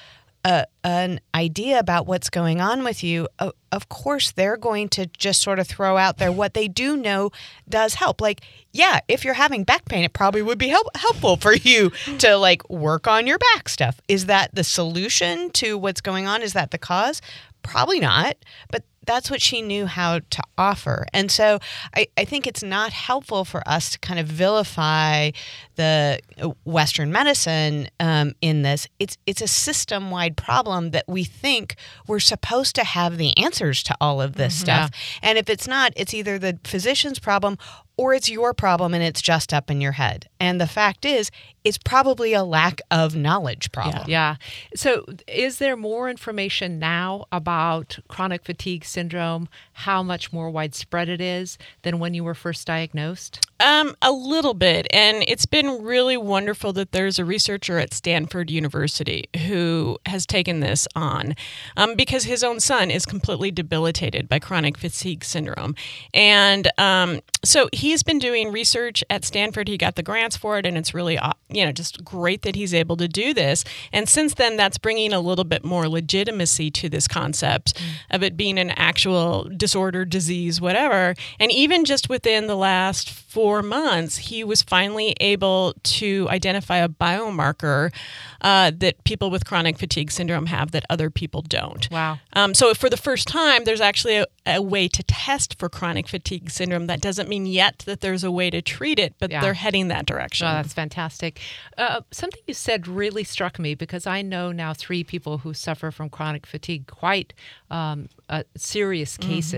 a, 0.45 0.67
an 0.85 1.21
idea 1.35 1.79
about 1.79 2.07
what's 2.07 2.31
going 2.31 2.61
on 2.61 2.85
with 2.85 3.03
you, 3.03 3.29
of, 3.39 3.53
of 3.73 3.89
course 3.89 4.31
they're 4.33 4.57
going 4.57 4.89
to 4.91 5.07
just 5.07 5.43
sort 5.43 5.59
of 5.59 5.67
throw 5.67 5.97
out 5.97 6.19
there 6.19 6.33
what 6.33 6.55
they 6.55 6.69
do 6.69 6.97
know 6.97 7.31
does 7.69 7.95
help. 7.95 8.21
Like, 8.21 8.43
yeah, 8.73 9.01
if 9.09 9.25
you're 9.25 9.35
having 9.35 9.65
back 9.65 9.85
pain, 9.87 10.05
it 10.05 10.13
probably 10.13 10.43
would 10.43 10.59
be 10.59 10.69
help, 10.69 10.87
helpful 10.97 11.37
for 11.37 11.55
you 11.55 11.91
to 12.19 12.37
like 12.37 12.69
work 12.71 13.07
on 13.07 13.27
your 13.27 13.39
back 13.55 13.69
stuff. 13.69 14.01
Is 14.09 14.27
that 14.27 14.55
the 14.55 14.65
solution 14.65 15.51
to 15.53 15.77
what's 15.77 16.01
going 16.01 16.27
on? 16.27 16.43
Is 16.43 16.53
that 16.53 16.71
the 16.71 16.79
cause? 16.79 17.21
Probably 17.63 18.01
not, 18.01 18.37
but 18.71 18.85
that's 19.09 19.31
what 19.31 19.41
she 19.41 19.63
knew 19.63 19.87
how 19.87 20.21
to 20.31 20.43
offer. 20.59 21.07
And 21.15 21.31
so 21.31 21.59
I, 21.97 22.09
I 22.17 22.25
think 22.25 22.47
it's 22.47 22.63
not 22.63 22.93
helpful 22.93 23.45
for 23.45 23.67
us 23.67 23.91
to 23.91 23.99
kind 23.99 24.21
of 24.21 24.27
vilify 24.27 25.31
the 25.79 26.19
uh, 26.43 26.51
Western 26.65 27.11
medicine 27.13 27.89
um, 28.01 28.35
in 28.43 28.63
this. 28.63 28.87
It's 28.99 29.17
it's 29.27 29.41
a 29.41 29.47
system 29.47 30.11
wide 30.11 30.37
problem 30.37 30.91
that 30.91 31.05
we 31.07 31.25
think 31.25 31.77
we're 32.07 32.21
supposed 32.21 32.75
to 32.75 32.85
have 32.85 33.17
the 33.17 33.37
answers 33.39 33.83
to 33.85 33.97
all 34.01 34.21
of 34.21 34.35
this 34.35 34.57
mm-hmm. 34.57 34.65
stuff. 34.65 34.91
Yeah. 35.23 35.31
And 35.31 35.39
if 35.39 35.49
it's 35.49 35.69
not, 35.69 35.93
it's 35.97 36.13
either 36.13 36.39
the 36.39 36.59
physician's 36.65 37.21
problem 37.21 37.57
or 37.97 38.15
it's 38.15 38.29
your 38.29 38.55
problem 38.55 38.95
and 38.95 39.03
it's 39.03 39.21
just 39.21 39.53
up 39.55 39.71
in 39.71 39.81
your 39.81 39.93
head. 39.93 40.29
And 40.41 40.61
the 40.61 40.67
fact 40.67 41.05
is, 41.05 41.31
it's 41.65 41.79
probably 41.79 42.33
a 42.33 42.45
lack 42.45 42.81
of 42.91 43.15
knowledge 43.17 43.71
problem. 43.73 44.05
Yeah. 44.07 44.37
yeah. 44.41 44.77
So, 44.77 45.05
is 45.27 45.59
there 45.59 45.77
more 45.77 46.09
information 46.09 46.79
now 46.79 47.27
about 47.33 47.99
chronic 48.09 48.45
fatigue 48.45 48.85
syndrome, 48.85 49.49
how 49.79 50.03
much 50.03 50.33
more 50.33 50.51
widespread 50.51 51.09
it 51.09 51.21
is 51.21 51.57
than 51.83 52.01
when 52.01 52.13
you 52.13 52.25
were 52.25 52.35
first 52.35 52.67
diagnosed? 52.67 53.47
Um, 53.61 53.95
a 54.03 54.11
little 54.11 54.55
bit. 54.55 54.89
And 54.91 55.25
it's 55.29 55.47
been 55.47 55.85
really 55.85 56.17
wonderful 56.17 56.73
that 56.73 56.91
there's 56.91 57.21
a 57.21 57.25
researcher 57.25 57.79
at 57.79 57.95
Stanford 57.95 58.51
University 58.51 59.29
who 59.47 59.97
has 60.07 60.27
taken 60.27 60.59
this 60.59 60.89
on 60.97 61.37
um, 61.77 61.95
because 61.95 62.25
his 62.25 62.43
own 62.43 62.59
son 62.59 62.91
is 62.91 63.07
completely 63.07 63.53
debilitated 63.53 64.29
by 64.29 64.41
chronic 64.41 64.77
fatigue 64.77 65.25
syndrome. 65.25 65.77
And 66.13 66.69
um, 66.77 67.21
so 67.45 67.69
he's 67.73 68.03
been 68.03 68.19
doing 68.19 68.51
research 68.51 69.05
at 69.11 69.25
Stanford. 69.25 69.69
He 69.69 69.79
got 69.79 69.95
the 69.95 70.03
grants 70.03 70.37
for 70.37 70.59
it, 70.59 70.67
and 70.67 70.77
it's 70.77 70.93
really, 70.93 71.19
uh, 71.19 71.33
you 71.49 71.65
know, 71.65 71.71
just 71.71 72.05
great 72.05 72.43
that 72.43 72.57
he's 72.57 72.75
able 72.75 72.97
to 72.97 73.07
do 73.07 73.33
this. 73.33 73.65
And 73.93 74.09
since 74.09 74.35
then, 74.35 74.57
that's 74.57 74.79
bringing 74.79 75.13
a 75.13 75.21
little 75.21 75.45
bit 75.45 75.65
more 75.65 75.89
legitimacy 75.89 76.71
to 76.73 76.89
this 76.89 77.07
concept 77.07 77.75
mm. 77.75 77.85
of 78.11 78.25
it 78.25 78.37
being 78.37 78.59
an 78.59 78.71
actual 78.71 79.49
disorder, 79.69 80.07
disease, 80.07 80.63
whatever. 80.63 81.15
And 81.39 81.53
even 81.53 81.85
just 81.85 82.09
within 82.09 82.47
the 82.47 82.57
last 82.57 83.11
four 83.11 83.63
months, 83.63 84.17
he 84.17 84.43
was 84.43 84.63
finally 84.63 85.15
able 85.21 85.75
to 85.83 86.27
identify 86.31 86.79
a 86.79 86.89
biomarker 86.89 87.93
uh, 88.41 88.71
that 88.77 89.05
people 89.05 89.31
with 89.31 89.45
chronic 89.45 89.79
fatigue 89.79 90.11
syndrome 90.11 90.47
have 90.47 90.71
that 90.71 90.85
other 90.89 91.11
people 91.11 91.43
don't. 91.43 91.91
Wow. 91.91 92.19
Um, 92.33 92.55
so, 92.55 92.73
for 92.73 92.89
the 92.89 92.97
first 92.97 93.29
time, 93.29 93.65
there's 93.65 93.81
actually 93.81 94.17
a, 94.17 94.27
a, 94.47 94.63
way 94.63 94.89
to 94.89 95.03
test 95.03 95.59
for 95.59 95.69
chronic 95.69 96.09
fatigue 96.09 96.51
syndrome. 96.51 96.87
That 96.87 97.01
doesn't 97.01 97.29
mean 97.29 97.45
yet 97.45 97.81
that 97.81 98.01
there's 98.01 98.25
a 98.25 98.31
way 98.31 98.49
to 98.49 98.63
treat 98.63 98.99
it, 98.99 99.15
but 99.19 99.31
yeah. 99.31 99.43
they're 99.43 99.55
heading 99.55 99.89
that 99.89 100.07
direction. 100.07 100.47
Oh, 100.47 100.53
that's 100.53 100.73
fantastic. 100.73 101.41
Uh, 101.77 102.01
something 102.11 102.41
you 102.47 102.55
said 102.55 102.89
really 102.89 103.25
struck 103.25 103.59
me 103.59 103.75
because 103.75 104.07
I 104.07 104.23
know 104.23 104.53
now 104.53 104.73
three 104.73 105.05
people 105.05 105.39
who 105.39 105.53
suffer 105.53 105.91
from 105.91 106.09
chronic 106.09 106.47
fatigue, 106.47 106.87
quite 106.87 107.35
um, 107.71 108.09
uh, 108.31 108.45
serious 108.57 109.17
cases. 109.19 109.53
Mm-hmm 109.53 109.58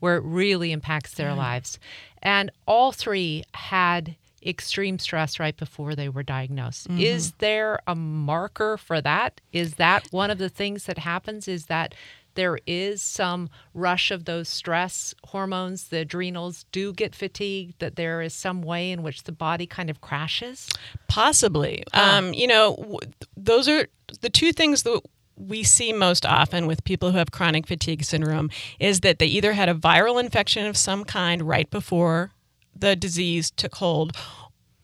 where 0.00 0.16
it 0.16 0.24
really 0.24 0.72
impacts 0.72 1.14
their 1.14 1.34
lives. 1.34 1.78
And 2.22 2.50
all 2.66 2.92
three 2.92 3.44
had 3.54 4.16
extreme 4.44 4.98
stress 4.98 5.40
right 5.40 5.56
before 5.56 5.94
they 5.94 6.08
were 6.08 6.22
diagnosed. 6.22 6.88
Mm-hmm. 6.88 7.00
Is 7.00 7.32
there 7.38 7.80
a 7.86 7.94
marker 7.94 8.76
for 8.76 9.00
that? 9.00 9.40
Is 9.52 9.74
that 9.74 10.06
one 10.10 10.30
of 10.30 10.38
the 10.38 10.48
things 10.48 10.84
that 10.84 10.98
happens? 10.98 11.48
Is 11.48 11.66
that 11.66 11.94
there 12.34 12.58
is 12.66 13.02
some 13.02 13.48
rush 13.74 14.10
of 14.10 14.26
those 14.26 14.48
stress 14.48 15.14
hormones, 15.24 15.88
the 15.88 16.00
adrenals 16.00 16.66
do 16.70 16.92
get 16.92 17.14
fatigued, 17.14 17.78
that 17.80 17.96
there 17.96 18.20
is 18.20 18.34
some 18.34 18.62
way 18.62 18.90
in 18.92 19.02
which 19.02 19.24
the 19.24 19.32
body 19.32 19.66
kind 19.66 19.90
of 19.90 20.00
crashes? 20.00 20.68
Possibly. 21.08 21.82
Um, 21.94 22.32
you 22.34 22.46
know, 22.46 23.00
those 23.36 23.68
are 23.68 23.88
the 24.20 24.30
two 24.30 24.52
things 24.52 24.82
that 24.84 25.00
we 25.36 25.62
see 25.62 25.92
most 25.92 26.24
often 26.24 26.66
with 26.66 26.84
people 26.84 27.12
who 27.12 27.18
have 27.18 27.30
chronic 27.30 27.66
fatigue 27.66 28.04
syndrome 28.04 28.50
is 28.80 29.00
that 29.00 29.18
they 29.18 29.26
either 29.26 29.52
had 29.52 29.68
a 29.68 29.74
viral 29.74 30.20
infection 30.20 30.66
of 30.66 30.76
some 30.76 31.04
kind 31.04 31.42
right 31.42 31.70
before 31.70 32.32
the 32.74 32.96
disease 32.96 33.50
took 33.50 33.74
hold 33.76 34.16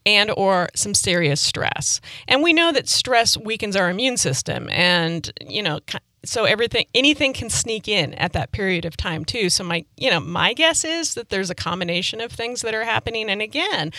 and 0.04 0.30
or 0.36 0.68
some 0.74 0.94
serious 0.94 1.40
stress. 1.40 2.00
And 2.26 2.42
we 2.42 2.52
know 2.52 2.72
that 2.72 2.88
stress 2.88 3.36
weakens 3.36 3.76
our 3.76 3.88
immune 3.88 4.16
system 4.16 4.68
and 4.70 5.30
you 5.40 5.62
know 5.62 5.80
so 6.24 6.44
everything 6.44 6.86
anything 6.94 7.32
can 7.32 7.50
sneak 7.50 7.88
in 7.88 8.14
at 8.14 8.32
that 8.32 8.52
period 8.52 8.84
of 8.84 8.96
time 8.96 9.24
too. 9.24 9.50
So 9.50 9.64
my 9.64 9.84
you 9.96 10.10
know 10.10 10.20
my 10.20 10.52
guess 10.54 10.84
is 10.84 11.14
that 11.14 11.30
there's 11.30 11.50
a 11.50 11.54
combination 11.54 12.20
of 12.20 12.30
things 12.30 12.62
that 12.62 12.74
are 12.74 12.84
happening. 12.84 13.28
And 13.28 13.42
again 13.42 13.92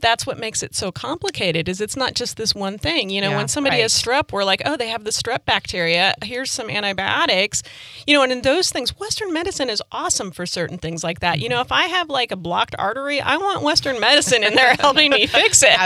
that's 0.00 0.26
what 0.26 0.38
makes 0.38 0.62
it 0.62 0.74
so 0.74 0.90
complicated 0.90 1.68
is 1.68 1.80
it's 1.80 1.96
not 1.96 2.14
just 2.14 2.36
this 2.36 2.54
one 2.54 2.78
thing. 2.78 3.10
You 3.10 3.20
know 3.20 3.30
yeah, 3.30 3.36
when 3.36 3.48
somebody 3.48 3.76
right. 3.76 3.82
has 3.82 3.92
strep 3.92 4.32
we're 4.32 4.44
like 4.44 4.62
oh 4.64 4.76
they 4.76 4.88
have 4.88 5.04
the 5.04 5.10
strep 5.10 5.44
bacteria. 5.44 6.14
Here's 6.22 6.50
some 6.50 6.68
antibiotics. 6.68 7.62
You 8.06 8.14
know 8.14 8.22
and 8.22 8.32
in 8.32 8.42
those 8.42 8.70
things 8.70 8.98
western 8.98 9.32
medicine 9.32 9.70
is 9.70 9.82
awesome 9.92 10.32
for 10.32 10.46
certain 10.46 10.78
things 10.78 11.04
like 11.04 11.20
that. 11.20 11.38
You 11.38 11.44
mm-hmm. 11.44 11.54
know 11.54 11.60
if 11.60 11.70
i 11.70 11.84
have 11.84 12.10
like 12.10 12.32
a 12.32 12.36
blocked 12.36 12.74
artery 12.78 13.20
i 13.20 13.36
want 13.36 13.62
western 13.62 14.00
medicine 14.00 14.42
in 14.42 14.54
there 14.54 14.74
helping 14.74 15.10
me 15.10 15.26
fix 15.26 15.62
it. 15.64 15.78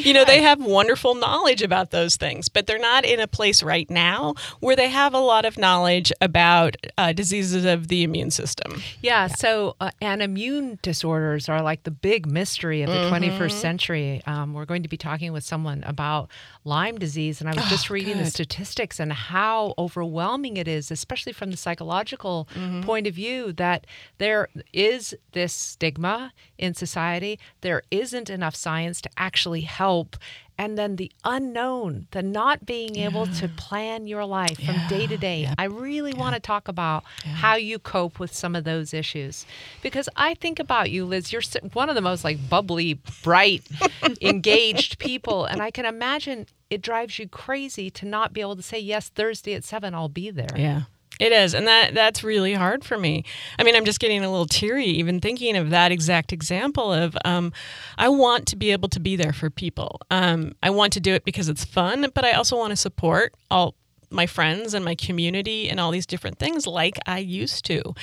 You 0.04 0.14
know 0.14 0.24
they 0.24 0.40
have 0.40 0.64
wonderful 0.64 1.14
knowledge 1.14 1.62
about 1.62 1.90
those 1.90 2.16
things 2.16 2.48
but 2.48 2.66
they're 2.66 2.78
not 2.78 3.04
in 3.04 3.20
a 3.20 3.26
place 3.26 3.62
right 3.62 3.88
now 3.90 4.34
where 4.60 4.69
they 4.76 4.88
have 4.88 5.14
a 5.14 5.18
lot 5.18 5.44
of 5.44 5.58
knowledge 5.58 6.12
about 6.20 6.76
uh, 6.98 7.12
diseases 7.12 7.64
of 7.64 7.88
the 7.88 8.02
immune 8.02 8.30
system. 8.30 8.82
Yeah, 9.00 9.22
yeah. 9.22 9.26
so 9.28 9.76
uh, 9.80 9.90
and 10.00 10.22
immune 10.22 10.78
disorders 10.82 11.48
are 11.48 11.62
like 11.62 11.84
the 11.84 11.90
big 11.90 12.26
mystery 12.26 12.82
of 12.82 12.90
the 12.90 12.96
mm-hmm. 12.96 13.42
21st 13.42 13.52
century. 13.52 14.22
Um, 14.26 14.54
we're 14.54 14.64
going 14.64 14.82
to 14.82 14.88
be 14.88 14.96
talking 14.96 15.32
with 15.32 15.44
someone 15.44 15.82
about 15.84 16.30
Lyme 16.64 16.98
disease, 16.98 17.40
and 17.40 17.48
I 17.48 17.54
was 17.54 17.64
oh, 17.66 17.68
just 17.68 17.90
reading 17.90 18.16
good. 18.16 18.26
the 18.26 18.30
statistics 18.30 19.00
and 19.00 19.12
how 19.12 19.74
overwhelming 19.78 20.56
it 20.56 20.68
is, 20.68 20.90
especially 20.90 21.32
from 21.32 21.50
the 21.50 21.56
psychological 21.56 22.48
mm-hmm. 22.54 22.82
point 22.82 23.06
of 23.06 23.14
view, 23.14 23.52
that 23.54 23.86
there 24.18 24.48
is 24.72 25.14
this 25.32 25.52
stigma 25.52 26.32
in 26.58 26.74
society. 26.74 27.38
There 27.60 27.82
isn't 27.90 28.30
enough 28.30 28.54
science 28.54 29.00
to 29.02 29.10
actually 29.16 29.62
help 29.62 30.16
and 30.60 30.76
then 30.76 30.96
the 30.96 31.10
unknown, 31.24 32.06
the 32.10 32.22
not 32.22 32.66
being 32.66 32.96
able 32.96 33.26
to 33.26 33.48
plan 33.48 34.06
your 34.06 34.26
life 34.26 34.62
from 34.62 34.76
day 34.90 35.06
to 35.06 35.16
day. 35.16 35.48
I 35.56 35.64
really 35.64 36.12
want 36.12 36.34
to 36.34 36.40
talk 36.40 36.68
about 36.68 37.02
how 37.24 37.54
you 37.54 37.78
cope 37.78 38.20
with 38.20 38.34
some 38.34 38.54
of 38.54 38.64
those 38.64 38.92
issues 38.92 39.46
because 39.80 40.06
I 40.16 40.34
think 40.34 40.58
about 40.58 40.90
you, 40.90 41.06
Liz. 41.06 41.32
You're 41.32 41.40
one 41.72 41.88
of 41.88 41.94
the 41.94 42.02
most 42.02 42.24
like 42.24 42.46
bubbly, 42.50 43.00
bright, 43.22 43.62
engaged 44.20 44.98
people, 44.98 45.46
and 45.46 45.62
I 45.62 45.70
can 45.70 45.86
imagine 45.86 46.44
it 46.68 46.82
drives 46.82 47.18
you 47.18 47.26
crazy 47.26 47.88
to 47.92 48.04
not 48.04 48.34
be 48.34 48.42
able 48.42 48.56
to 48.56 48.62
say 48.62 48.78
yes 48.78 49.08
Thursday 49.08 49.54
at 49.54 49.64
seven. 49.64 49.94
I'll 49.94 50.10
be 50.10 50.30
there. 50.30 50.54
Yeah. 50.54 50.82
It 51.20 51.32
is, 51.32 51.52
and 51.52 51.68
that 51.68 51.92
that's 51.92 52.24
really 52.24 52.54
hard 52.54 52.82
for 52.82 52.96
me. 52.96 53.24
I 53.58 53.62
mean, 53.62 53.76
I'm 53.76 53.84
just 53.84 54.00
getting 54.00 54.24
a 54.24 54.30
little 54.30 54.46
teary 54.46 54.86
even 54.86 55.20
thinking 55.20 55.54
of 55.54 55.68
that 55.68 55.92
exact 55.92 56.32
example 56.32 56.92
of 56.92 57.16
um, 57.26 57.52
I 57.98 58.08
want 58.08 58.46
to 58.46 58.56
be 58.56 58.72
able 58.72 58.88
to 58.88 59.00
be 59.00 59.16
there 59.16 59.34
for 59.34 59.50
people. 59.50 60.00
Um, 60.10 60.54
I 60.62 60.70
want 60.70 60.94
to 60.94 61.00
do 61.00 61.12
it 61.12 61.24
because 61.24 61.50
it's 61.50 61.64
fun, 61.64 62.06
but 62.14 62.24
I 62.24 62.32
also 62.32 62.56
want 62.56 62.70
to 62.70 62.76
support 62.76 63.34
all 63.50 63.74
my 64.10 64.26
friends 64.26 64.74
and 64.74 64.84
my 64.84 64.94
community 64.94 65.68
and 65.68 65.78
all 65.78 65.90
these 65.90 66.06
different 66.06 66.38
things 66.38 66.66
like 66.66 66.98
I 67.06 67.18
used 67.18 67.64
to. 67.66 67.94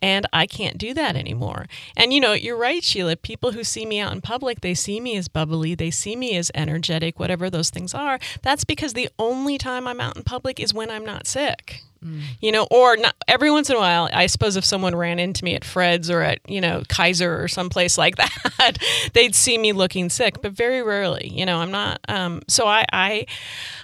And 0.00 0.26
I 0.32 0.46
can't 0.46 0.78
do 0.78 0.94
that 0.94 1.16
anymore. 1.16 1.66
And 1.96 2.12
you 2.12 2.20
know, 2.20 2.34
you're 2.34 2.56
right, 2.58 2.84
Sheila. 2.84 3.16
People 3.16 3.52
who 3.52 3.64
see 3.64 3.84
me 3.86 3.98
out 4.00 4.12
in 4.12 4.20
public, 4.20 4.60
they 4.60 4.74
see 4.74 5.00
me 5.00 5.16
as 5.16 5.28
bubbly, 5.28 5.74
they 5.74 5.90
see 5.90 6.14
me 6.14 6.36
as 6.36 6.50
energetic, 6.54 7.18
whatever 7.18 7.50
those 7.50 7.70
things 7.70 7.94
are. 7.94 8.18
That's 8.42 8.64
because 8.64 8.92
the 8.92 9.08
only 9.18 9.58
time 9.58 9.86
I'm 9.86 10.00
out 10.00 10.16
in 10.16 10.22
public 10.22 10.60
is 10.60 10.72
when 10.72 10.90
I'm 10.90 11.04
not 11.04 11.26
sick. 11.26 11.82
Mm. 12.06 12.22
You 12.40 12.52
know, 12.52 12.66
or 12.70 12.96
not, 12.96 13.14
every 13.26 13.50
once 13.50 13.70
in 13.70 13.76
a 13.76 13.78
while, 13.78 14.08
I 14.12 14.26
suppose 14.26 14.56
if 14.56 14.64
someone 14.64 14.94
ran 14.94 15.18
into 15.18 15.44
me 15.44 15.54
at 15.54 15.64
Fred's 15.64 16.10
or 16.10 16.22
at, 16.22 16.38
you 16.48 16.60
know, 16.60 16.82
Kaiser 16.88 17.42
or 17.42 17.48
someplace 17.48 17.98
like 18.04 18.16
that, 18.16 18.78
they'd 19.12 19.34
see 19.34 19.58
me 19.58 19.72
looking 19.72 20.08
sick, 20.08 20.40
but 20.42 20.52
very 20.52 20.82
rarely. 20.82 21.28
You 21.28 21.46
know, 21.46 21.58
I'm 21.58 21.70
not, 21.70 22.00
um, 22.08 22.42
so 22.48 22.66
I, 22.66 22.84
I, 22.92 23.26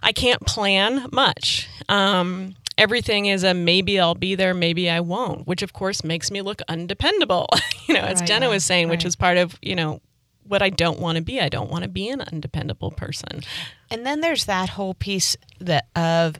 I 0.03 0.13
can't 0.13 0.41
plan 0.47 1.07
much. 1.13 1.69
Um, 1.89 2.55
everything 2.79 3.27
is 3.27 3.45
a 3.45 3.55
maybe 3.55 3.99
I'll 3.99 4.15
be 4.15 4.35
there, 4.35 4.55
maybe 4.55 4.89
I 4.89 5.01
won't, 5.01 5.47
which 5.47 5.63
of 5.63 5.73
course 5.73 6.05
makes 6.05 6.31
me 6.31 6.43
look 6.43 6.63
undependable, 6.69 7.49
you 7.87 7.95
know, 7.95 8.01
as 8.01 8.21
right, 8.21 8.29
Jenna 8.29 8.49
was 8.49 8.65
saying, 8.65 8.89
right. 8.89 8.93
which 8.93 9.05
is 9.05 9.17
part 9.17 9.39
of, 9.39 9.59
you 9.63 9.75
know, 9.75 10.01
what 10.45 10.63
I 10.63 10.71
don't 10.71 10.99
want 10.99 11.17
to 11.17 11.23
be. 11.23 11.41
I 11.41 11.49
don't 11.49 11.71
want 11.71 11.85
to 11.85 11.89
be 11.89 12.09
an 12.09 12.21
undependable 12.21 12.91
person. 12.91 13.43
And 13.91 14.05
then 14.05 14.21
there's 14.21 14.45
that 14.47 14.71
whole 14.71 14.95
piece 14.95 15.37
that 15.61 15.87
of 15.95 16.37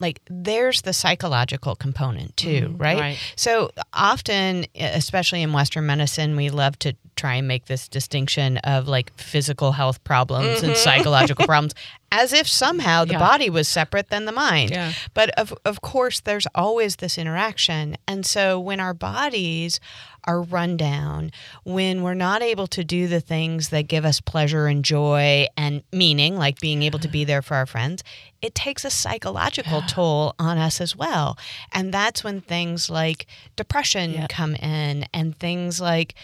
like 0.00 0.20
there's 0.30 0.82
the 0.82 0.92
psychological 0.92 1.74
component 1.74 2.36
too, 2.36 2.68
mm, 2.68 2.80
right? 2.80 2.98
right? 2.98 3.18
So 3.36 3.70
often, 3.92 4.66
especially 4.76 5.42
in 5.42 5.52
Western 5.52 5.86
medicine, 5.86 6.36
we 6.36 6.50
love 6.50 6.78
to 6.80 6.94
try 7.18 7.34
and 7.34 7.48
make 7.48 7.66
this 7.66 7.88
distinction 7.88 8.56
of 8.58 8.88
like 8.88 9.12
physical 9.18 9.72
health 9.72 10.02
problems 10.04 10.58
mm-hmm. 10.58 10.66
and 10.66 10.76
psychological 10.76 11.44
problems 11.52 11.74
as 12.10 12.32
if 12.32 12.48
somehow 12.48 13.04
the 13.04 13.12
yeah. 13.12 13.18
body 13.18 13.50
was 13.50 13.68
separate 13.68 14.08
than 14.08 14.24
the 14.24 14.32
mind. 14.32 14.70
Yeah. 14.70 14.92
But 15.12 15.30
of, 15.30 15.52
of 15.64 15.82
course, 15.82 16.20
there's 16.20 16.46
always 16.54 16.96
this 16.96 17.18
interaction. 17.18 17.96
And 18.06 18.24
so 18.24 18.58
when 18.58 18.80
our 18.80 18.94
bodies 18.94 19.78
are 20.24 20.40
run 20.40 20.76
down, 20.76 21.32
when 21.64 22.02
we're 22.02 22.14
not 22.14 22.42
able 22.42 22.66
to 22.68 22.82
do 22.82 23.08
the 23.08 23.20
things 23.20 23.68
that 23.70 23.88
give 23.88 24.04
us 24.04 24.20
pleasure 24.20 24.66
and 24.66 24.84
joy 24.84 25.46
and 25.56 25.82
meaning, 25.92 26.36
like 26.36 26.60
being 26.60 26.82
able 26.82 26.98
to 27.00 27.08
be 27.08 27.24
there 27.24 27.42
for 27.42 27.56
our 27.56 27.66
friends, 27.66 28.02
it 28.40 28.54
takes 28.54 28.84
a 28.84 28.90
psychological 28.90 29.80
yeah. 29.80 29.86
toll 29.88 30.34
on 30.38 30.56
us 30.56 30.80
as 30.80 30.96
well. 30.96 31.36
And 31.72 31.92
that's 31.92 32.24
when 32.24 32.40
things 32.40 32.88
like 32.88 33.26
depression 33.56 34.12
yep. 34.12 34.30
come 34.30 34.54
in 34.54 35.06
and 35.12 35.36
things 35.36 35.78
like, 35.80 36.14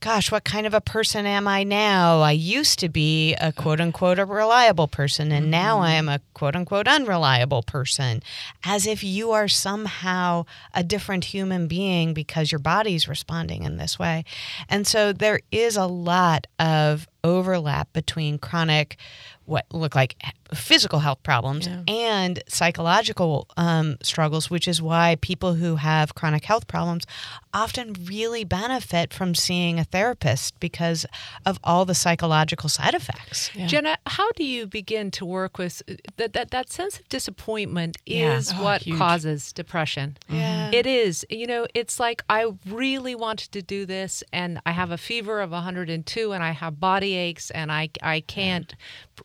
gosh, 0.00 0.30
what 0.30 0.44
kind 0.44 0.66
of 0.66 0.74
a 0.74 0.80
person 0.80 1.26
am 1.26 1.48
I 1.48 1.64
now? 1.64 2.20
I 2.20 2.32
used 2.32 2.78
to 2.80 2.88
be 2.88 3.34
a 3.34 3.52
quote 3.52 3.80
unquote 3.80 4.18
a 4.18 4.24
reliable 4.24 4.88
person, 4.88 5.32
and 5.32 5.44
mm-hmm. 5.44 5.50
now 5.50 5.80
I 5.80 5.92
am 5.92 6.08
a 6.08 6.20
quote 6.34 6.54
unquote 6.54 6.86
unreliable 6.86 7.62
person, 7.62 8.22
as 8.64 8.86
if 8.86 9.02
you 9.02 9.32
are 9.32 9.48
somehow 9.48 10.44
a 10.72 10.84
different 10.84 11.24
human 11.24 11.66
being 11.66 12.14
because 12.14 12.52
your 12.52 12.60
body's 12.60 13.08
responding 13.08 13.64
in 13.64 13.76
this 13.76 13.98
way. 13.98 14.24
And 14.68 14.86
so 14.86 15.12
there 15.12 15.40
is 15.50 15.76
a 15.76 15.86
lot 15.86 16.46
of 16.58 17.08
overlap 17.24 17.92
between 17.92 18.38
chronic, 18.38 18.96
what 19.44 19.66
look 19.72 19.94
like 19.94 20.14
physical 20.54 21.00
health 21.00 21.22
problems 21.22 21.66
Yeah. 21.66 21.82
and 21.88 22.42
psychological 22.48 23.46
um, 23.56 23.96
struggles, 24.02 24.50
which 24.50 24.66
is 24.68 24.80
why 24.80 25.16
people 25.20 25.54
who 25.54 25.76
have 25.76 26.14
chronic 26.14 26.44
health 26.44 26.66
problems 26.66 27.04
often 27.52 27.94
really 28.04 28.44
benefit 28.44 29.12
from 29.12 29.34
seeing 29.34 29.78
a 29.78 29.84
therapist 29.84 30.58
because 30.60 31.04
of 31.46 31.58
all 31.64 31.84
the 31.84 31.94
psychological 31.94 32.68
side 32.68 32.94
effects. 32.94 33.50
Yeah. 33.54 33.66
Jenna, 33.66 33.96
how 34.06 34.30
do 34.32 34.44
you 34.44 34.66
begin 34.66 35.10
to 35.12 35.24
work 35.26 35.58
with 35.58 35.82
that? 36.16 36.32
That, 36.34 36.50
that 36.50 36.70
sense 36.70 37.00
of 37.00 37.08
disappointment 37.08 37.96
Yeah. 38.06 38.36
is 38.36 38.52
Oh, 38.54 38.62
what 38.62 38.82
huge. 38.82 38.98
causes 38.98 39.52
depression. 39.52 40.16
Yeah. 40.28 40.70
It 40.72 40.86
is. 40.86 41.24
You 41.30 41.46
know, 41.46 41.66
it's 41.74 41.98
like 41.98 42.22
I 42.28 42.46
really 42.66 43.14
wanted 43.14 43.52
to 43.52 43.62
do 43.62 43.86
this 43.86 44.22
and 44.32 44.60
I 44.66 44.72
have 44.72 44.90
a 44.90 44.98
fever 44.98 45.40
of 45.40 45.50
102 45.50 46.32
and 46.32 46.42
I 46.44 46.50
have 46.52 46.78
body 46.80 47.14
aches 47.14 47.50
and 47.50 47.72
I 47.72 47.90
I 48.02 48.20
can't 48.20 48.74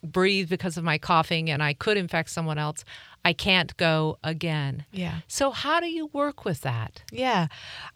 breathe 0.02 0.50
because 0.50 0.78
of 0.78 0.84
my 0.84 0.98
coughing 1.14 1.48
and 1.52 1.62
I 1.62 1.74
could 1.74 1.98
infect 1.98 2.32
someone 2.32 2.58
else. 2.58 2.84
I 3.24 3.34
can't 3.34 3.78
go 3.78 4.18
again. 4.24 4.86
Yeah. 4.92 5.20
So 5.28 5.52
how 5.52 5.80
do 5.80 5.86
you 5.86 6.08
work 6.08 6.44
with 6.44 6.62
that? 6.62 7.04
Yeah. 7.12 7.48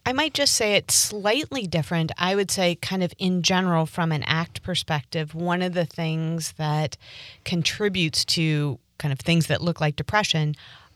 I 0.06 0.12
might 0.12 0.34
just 0.34 0.54
say 0.54 0.74
it's 0.74 0.94
slightly 0.94 1.66
different. 1.66 2.12
I 2.16 2.36
would 2.36 2.50
say, 2.50 2.76
kind 2.76 3.02
of 3.02 3.12
in 3.18 3.42
general, 3.42 3.86
from 3.86 4.12
an 4.12 4.22
ACT 4.22 4.62
perspective, 4.62 5.34
one 5.34 5.62
of 5.62 5.74
the 5.74 5.84
things 5.84 6.52
that 6.52 6.96
contributes 7.44 8.24
to 8.36 8.78
kind 8.98 9.12
of 9.12 9.18
things 9.18 9.48
that 9.48 9.60
look 9.60 9.80
like 9.80 9.96
depression 9.96 10.54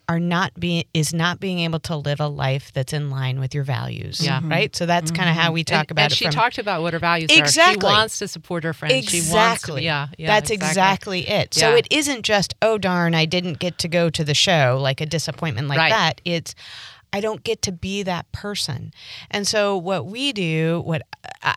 are 0.09 0.21
not 0.21 0.53
being 0.59 0.85
is 0.93 1.15
not 1.15 1.41
being 1.41 1.61
able 1.61 1.79
to 1.81 1.97
live 1.97 2.21
a 2.21 2.27
life 2.27 2.73
that's 2.73 2.93
in 2.93 3.11
line 3.11 3.39
with 3.41 3.55
your 3.55 3.65
values. 3.65 4.25
Yeah. 4.25 4.41
Mm-hmm. 4.41 4.51
Right. 4.51 4.77
So 4.77 4.87
that's 4.87 5.11
kind 5.11 5.29
of 5.29 5.37
how 5.37 5.45
mm-hmm. 5.45 5.55
we 5.55 5.65
talk 5.65 5.83
and, 5.83 5.91
about 5.93 6.03
and 6.05 6.13
it. 6.13 6.17
she 6.17 6.25
from, 6.27 6.35
talked 6.35 6.59
about 6.59 6.83
what 6.83 6.93
her 6.93 6.99
values 6.99 7.31
are. 7.31 7.35
She 7.35 7.41
Exactly. 7.41 7.89
wants 7.89 8.19
to 8.19 8.29
support 8.29 8.65
her 8.65 8.73
friends. 8.73 8.95
Exactly. 8.95 9.21
She 9.21 9.35
wants 9.35 9.63
to, 9.63 9.83
yeah, 9.83 10.07
yeah. 10.19 10.27
That's 10.27 10.51
exactly, 10.51 11.29
it. 11.29 11.55
So 11.55 11.71
Yeah. 11.71 11.77
it 11.77 11.89
isn't 11.91 12.23
just, 12.23 12.55
oh 12.63 12.79
darn, 12.79 13.15
I 13.15 13.25
didn't 13.25 13.59
get 13.59 13.79
to 13.79 13.89
go 13.89 14.11
to 14.11 14.25
the 14.25 14.35
show, 14.35 14.79
like 14.81 15.01
a 15.01 15.07
disappointment 15.07 15.69
like 15.69 15.79
Right. 15.79 15.91
that. 15.91 16.21
It's 16.25 16.55
I 17.13 17.21
don't 17.21 17.43
get 17.43 17.63
to 17.63 17.73
be 17.73 18.03
that 18.05 18.31
person. 18.33 18.93
And 19.31 19.47
so 19.47 19.77
what 19.77 20.07
we 20.07 20.33
do, 20.33 20.83
what 20.85 21.03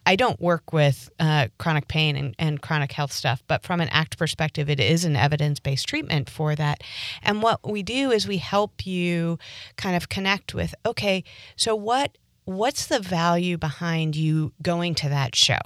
I- 0.06 0.16
don't 0.16 0.40
work 0.40 0.72
with 0.72 1.10
uh, 1.20 1.48
chronic 1.58 1.88
pain 1.88 2.16
and, 2.16 2.36
and 2.40 2.62
chronic 2.62 2.92
health 2.94 3.12
stuff, 3.12 3.44
but 3.48 3.64
from 3.64 3.82
an 3.82 3.90
ACT 3.90 4.18
perspective, 4.18 4.70
it 4.70 4.80
is 4.80 5.04
an 5.04 5.16
evidence 5.16 5.60
based 5.60 5.88
treatment 5.88 6.30
for 6.30 6.56
that. 6.56 6.82
And 7.22 7.42
what 7.42 7.70
we 7.70 7.84
do 7.84 8.12
is 8.12 8.28
we 8.28 8.38
help 8.38 8.86
you 8.86 9.38
kind 9.76 9.96
of 9.96 10.08
connect 10.08 10.54
with, 10.54 10.74
okay, 10.86 11.24
so 11.56 11.76
what 11.76 12.18
what's 12.46 12.86
the 12.86 13.00
value 13.00 13.58
behind 13.58 14.16
you 14.16 14.54
going 14.62 14.96
to 14.96 15.10
that 15.10 15.36
show? 15.36 15.60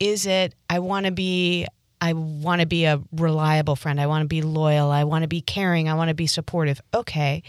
is 0.00 0.26
it 0.26 0.54
I 0.68 0.78
want 0.80 1.06
to 1.06 1.12
be 1.12 1.66
I 2.04 2.12
want 2.12 2.60
to 2.60 2.66
be 2.66 2.84
a 2.84 3.00
reliable 3.12 3.76
friend. 3.76 3.98
I 3.98 4.06
want 4.06 4.24
to 4.24 4.28
be 4.28 4.42
loyal. 4.42 4.90
I 4.90 5.04
want 5.04 5.22
to 5.22 5.28
be 5.28 5.40
caring. 5.40 5.88
I 5.88 5.94
want 5.94 6.10
to 6.10 6.14
be 6.14 6.26
supportive. 6.26 6.78
Okay. 6.92 7.42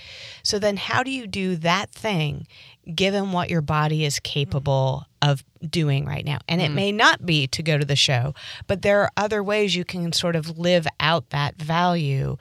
So 0.44 0.60
then 0.60 0.78
how 0.78 1.04
do 1.04 1.12
you 1.12 1.28
do 1.28 1.58
that 1.58 1.92
thing 1.92 2.48
given 2.94 3.34
what 3.34 3.50
your 3.50 3.62
body 3.62 4.06
is 4.06 4.18
capable 4.22 5.08
of 5.22 5.44
doing 5.70 6.06
right 6.06 6.24
now? 6.24 6.40
And 6.48 6.62
it 6.62 6.72
may 6.72 6.94
not 6.94 7.26
be 7.26 7.48
to 7.48 7.62
go 7.62 7.78
to 7.78 7.84
the 7.84 7.98
show, 7.98 8.34
but 8.66 8.82
there 8.82 9.02
are 9.02 9.12
other 9.18 9.44
ways 9.44 9.76
you 9.76 9.84
can 9.84 10.14
sort 10.14 10.38
of 10.38 10.58
live 10.58 10.88
out 11.02 11.32
that 11.32 11.62
value 11.62 12.38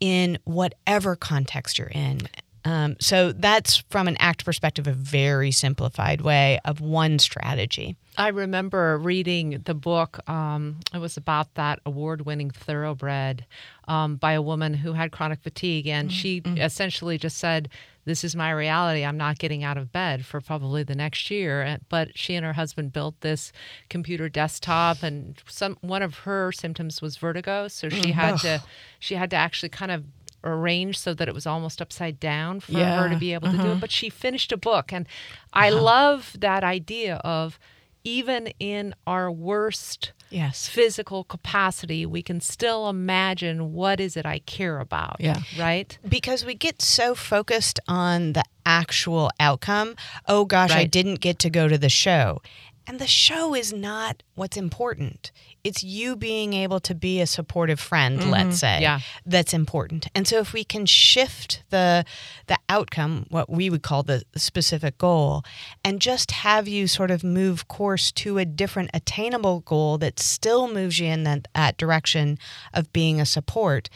in 0.00 0.36
whatever 0.44 1.16
context 1.16 1.78
you're 1.78 1.88
in. 1.88 2.28
Um, 2.66 2.96
so 3.00 3.32
that's 3.32 3.84
from 3.88 4.06
an 4.06 4.18
ACT 4.18 4.44
perspective, 4.44 4.86
a 4.86 4.92
very 4.92 5.50
simplified 5.50 6.20
way 6.20 6.60
of 6.66 6.82
one 6.82 7.18
strategy. 7.18 7.96
I 8.16 8.28
remember 8.28 8.98
reading 8.98 9.62
the 9.64 9.74
book. 9.74 10.20
Um, 10.28 10.80
it 10.92 10.98
was 10.98 11.16
about 11.16 11.54
that 11.54 11.80
award-winning 11.84 12.50
thoroughbred 12.50 13.44
um, 13.88 14.16
by 14.16 14.32
a 14.32 14.42
woman 14.42 14.74
who 14.74 14.92
had 14.92 15.10
chronic 15.10 15.42
fatigue, 15.42 15.86
and 15.86 16.12
she 16.12 16.40
mm-hmm. 16.40 16.54
Mm-hmm. 16.54 16.62
essentially 16.62 17.18
just 17.18 17.38
said, 17.38 17.68
"This 18.04 18.22
is 18.22 18.36
my 18.36 18.50
reality. 18.50 19.04
I'm 19.04 19.16
not 19.16 19.38
getting 19.38 19.64
out 19.64 19.76
of 19.76 19.90
bed 19.90 20.24
for 20.24 20.40
probably 20.40 20.84
the 20.84 20.94
next 20.94 21.30
year." 21.30 21.64
Uh, 21.64 21.78
but 21.88 22.16
she 22.16 22.34
and 22.34 22.46
her 22.46 22.52
husband 22.52 22.92
built 22.92 23.20
this 23.20 23.52
computer 23.88 24.28
desktop, 24.28 25.02
and 25.02 25.42
some 25.48 25.76
one 25.80 26.02
of 26.02 26.18
her 26.18 26.52
symptoms 26.52 27.02
was 27.02 27.16
vertigo, 27.16 27.68
so 27.68 27.88
she 27.88 28.12
mm, 28.12 28.12
had 28.12 28.36
to 28.38 28.62
she 29.00 29.16
had 29.16 29.30
to 29.30 29.36
actually 29.36 29.70
kind 29.70 29.90
of 29.90 30.04
arranged 30.44 30.98
so 30.98 31.14
that 31.14 31.26
it 31.26 31.34
was 31.34 31.46
almost 31.46 31.80
upside 31.80 32.20
down 32.20 32.60
for 32.60 32.72
Yeah, 32.72 33.02
her 33.02 33.08
to 33.08 33.16
be 33.16 33.32
able 33.32 33.50
to 33.50 33.56
do 33.56 33.62
it. 33.62 33.66
Uh-huh. 33.66 33.80
But 33.80 33.90
she 33.90 34.10
finished 34.10 34.52
a 34.52 34.56
book, 34.56 34.92
and 34.92 35.08
I 35.52 35.70
uh-huh. 35.70 35.82
love 35.82 36.36
that 36.38 36.62
idea 36.62 37.16
of 37.16 37.58
even 38.04 38.48
in 38.60 38.94
our 39.06 39.30
worst 39.30 40.12
Yes. 40.30 40.66
physical 40.68 41.22
capacity, 41.24 42.04
we 42.04 42.20
can 42.22 42.40
still 42.40 42.88
imagine 42.88 43.72
what 43.72 44.00
is 44.00 44.16
it 44.16 44.26
I 44.26 44.40
care 44.40 44.80
about. 44.80 45.16
Yeah. 45.20 45.40
Right. 45.58 45.96
because 46.08 46.44
we 46.44 46.54
get 46.54 46.82
so 46.82 47.14
focused 47.14 47.78
on 47.88 48.32
the 48.32 48.42
actual 48.66 49.30
outcome. 49.38 49.94
Oh 50.26 50.44
gosh, 50.44 50.72
I 50.72 50.84
didn't 50.84 51.20
get 51.20 51.38
to 51.40 51.50
go 51.50 51.68
to 51.68 51.78
the 51.78 51.88
show. 51.88 52.40
And 52.86 52.98
the 52.98 53.06
show 53.06 53.54
is 53.54 53.72
not 53.72 54.22
what's 54.34 54.56
important. 54.56 55.32
It's 55.62 55.82
you 55.82 56.16
being 56.16 56.52
able 56.52 56.80
to 56.80 56.94
be 56.94 57.20
a 57.20 57.26
supportive 57.26 57.80
friend, 57.80 58.20
mm-hmm. 58.20 58.30
let's 58.30 58.58
say. 58.58 58.80
Yeah. 58.82 59.00
That's 59.24 59.54
important. 59.54 60.08
And 60.14 60.28
so 60.28 60.38
if 60.38 60.52
we 60.52 60.64
can 60.64 60.84
shift 60.84 61.62
the 61.70 62.04
the 62.46 62.58
outcome, 62.68 63.26
what 63.30 63.48
we 63.48 63.70
would 63.70 63.82
call 63.82 64.02
the 64.02 64.22
specific 64.36 64.98
goal, 64.98 65.44
and 65.82 66.00
just 66.00 66.32
have 66.32 66.68
you 66.68 66.86
sort 66.86 67.10
of 67.10 67.24
move 67.24 67.68
course 67.68 68.12
to 68.12 68.36
a 68.38 68.44
different 68.44 68.90
attainable 68.92 69.60
goal 69.60 69.96
that 69.98 70.20
still 70.20 70.68
moves 70.68 70.98
you 70.98 71.06
in 71.06 71.24
that, 71.24 71.48
that 71.54 71.76
direction 71.78 72.38
of 72.74 72.92
being 72.92 73.20
a 73.20 73.26
support, 73.26 73.88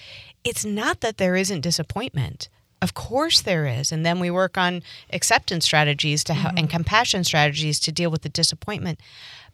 it's 0.44 0.64
not 0.64 1.00
that 1.00 1.18
there 1.18 1.36
isn't 1.36 1.60
disappointment. 1.60 2.48
Of 2.80 2.94
course 2.94 3.40
there 3.40 3.66
is. 3.66 3.90
And 3.90 4.06
then 4.06 4.20
we 4.20 4.30
work 4.30 4.56
on 4.56 4.82
acceptance 5.12 5.64
strategies 5.64 6.22
to 6.24 6.34
help, 6.34 6.54
and 6.56 6.70
compassion 6.70 7.24
strategies 7.24 7.80
to 7.80 7.92
deal 7.92 8.10
with 8.10 8.22
the 8.22 8.28
disappointment. 8.28 9.00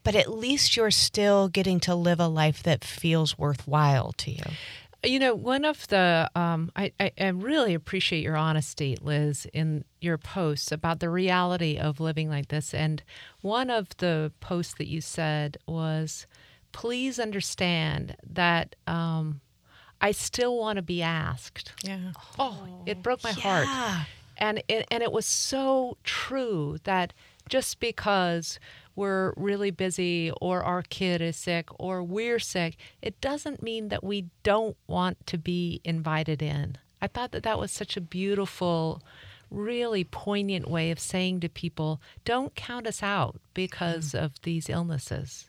But 0.02 0.14
at 0.14 0.30
least 0.30 0.76
you're 0.76 0.90
still 0.90 1.48
getting 1.48 1.80
to 1.80 1.94
live 1.94 2.20
a 2.20 2.28
life 2.28 2.62
that 2.64 2.84
feels 2.84 3.38
worthwhile 3.38 4.12
to 4.12 4.30
you. 4.30 4.44
You 5.02 5.18
know, 5.18 5.34
one 5.34 5.64
of 5.64 5.86
the, 5.88 6.30
um, 6.34 6.72
I, 6.76 6.92
I, 6.98 7.12
I 7.18 7.28
really 7.28 7.74
appreciate 7.74 8.22
your 8.22 8.36
honesty, 8.36 8.96
Liz, 9.00 9.46
in 9.52 9.84
your 10.00 10.18
posts 10.18 10.72
about 10.72 11.00
the 11.00 11.10
reality 11.10 11.78
of 11.78 12.00
living 12.00 12.30
like 12.30 12.48
this. 12.48 12.72
And 12.74 13.02
one 13.40 13.70
of 13.70 13.96
the 13.98 14.32
posts 14.40 14.74
that 14.74 14.88
you 14.88 15.00
said 15.00 15.58
was, 15.66 16.26
please 16.72 17.18
understand 17.18 18.16
that 18.30 18.76
um, 18.86 19.40
I 20.04 20.12
still 20.12 20.58
want 20.58 20.76
to 20.76 20.82
be 20.82 21.00
asked. 21.00 21.72
Yeah. 21.82 22.12
Oh, 22.38 22.82
it 22.84 23.02
broke 23.02 23.24
my 23.24 23.32
heart. 23.32 23.64
Yeah. 23.66 24.04
And 24.36 24.62
it, 24.68 24.86
and 24.90 25.02
it 25.02 25.10
was 25.10 25.24
so 25.24 25.96
true 26.04 26.76
that 26.84 27.14
just 27.48 27.80
because 27.80 28.58
we're 28.94 29.32
really 29.34 29.70
busy 29.70 30.30
or 30.42 30.62
our 30.62 30.82
kid 30.82 31.22
is 31.22 31.38
sick 31.38 31.68
or 31.80 32.02
we're 32.02 32.38
sick, 32.38 32.76
it 33.00 33.18
doesn't 33.22 33.62
mean 33.62 33.88
that 33.88 34.04
we 34.04 34.26
don't 34.42 34.76
want 34.86 35.26
to 35.28 35.38
be 35.38 35.80
invited 35.84 36.42
in. 36.42 36.76
I 37.00 37.06
thought 37.06 37.32
that 37.32 37.42
that 37.44 37.58
was 37.58 37.72
such 37.72 37.96
a 37.96 38.02
beautiful, 38.02 39.02
really 39.50 40.04
poignant 40.04 40.68
way 40.68 40.90
of 40.90 41.00
saying 41.00 41.40
to 41.40 41.48
people, 41.48 42.02
don't 42.26 42.54
count 42.54 42.86
us 42.86 43.02
out 43.02 43.40
because 43.54 44.12
mm. 44.12 44.22
of 44.22 44.32
these 44.42 44.68
illnesses. 44.68 45.48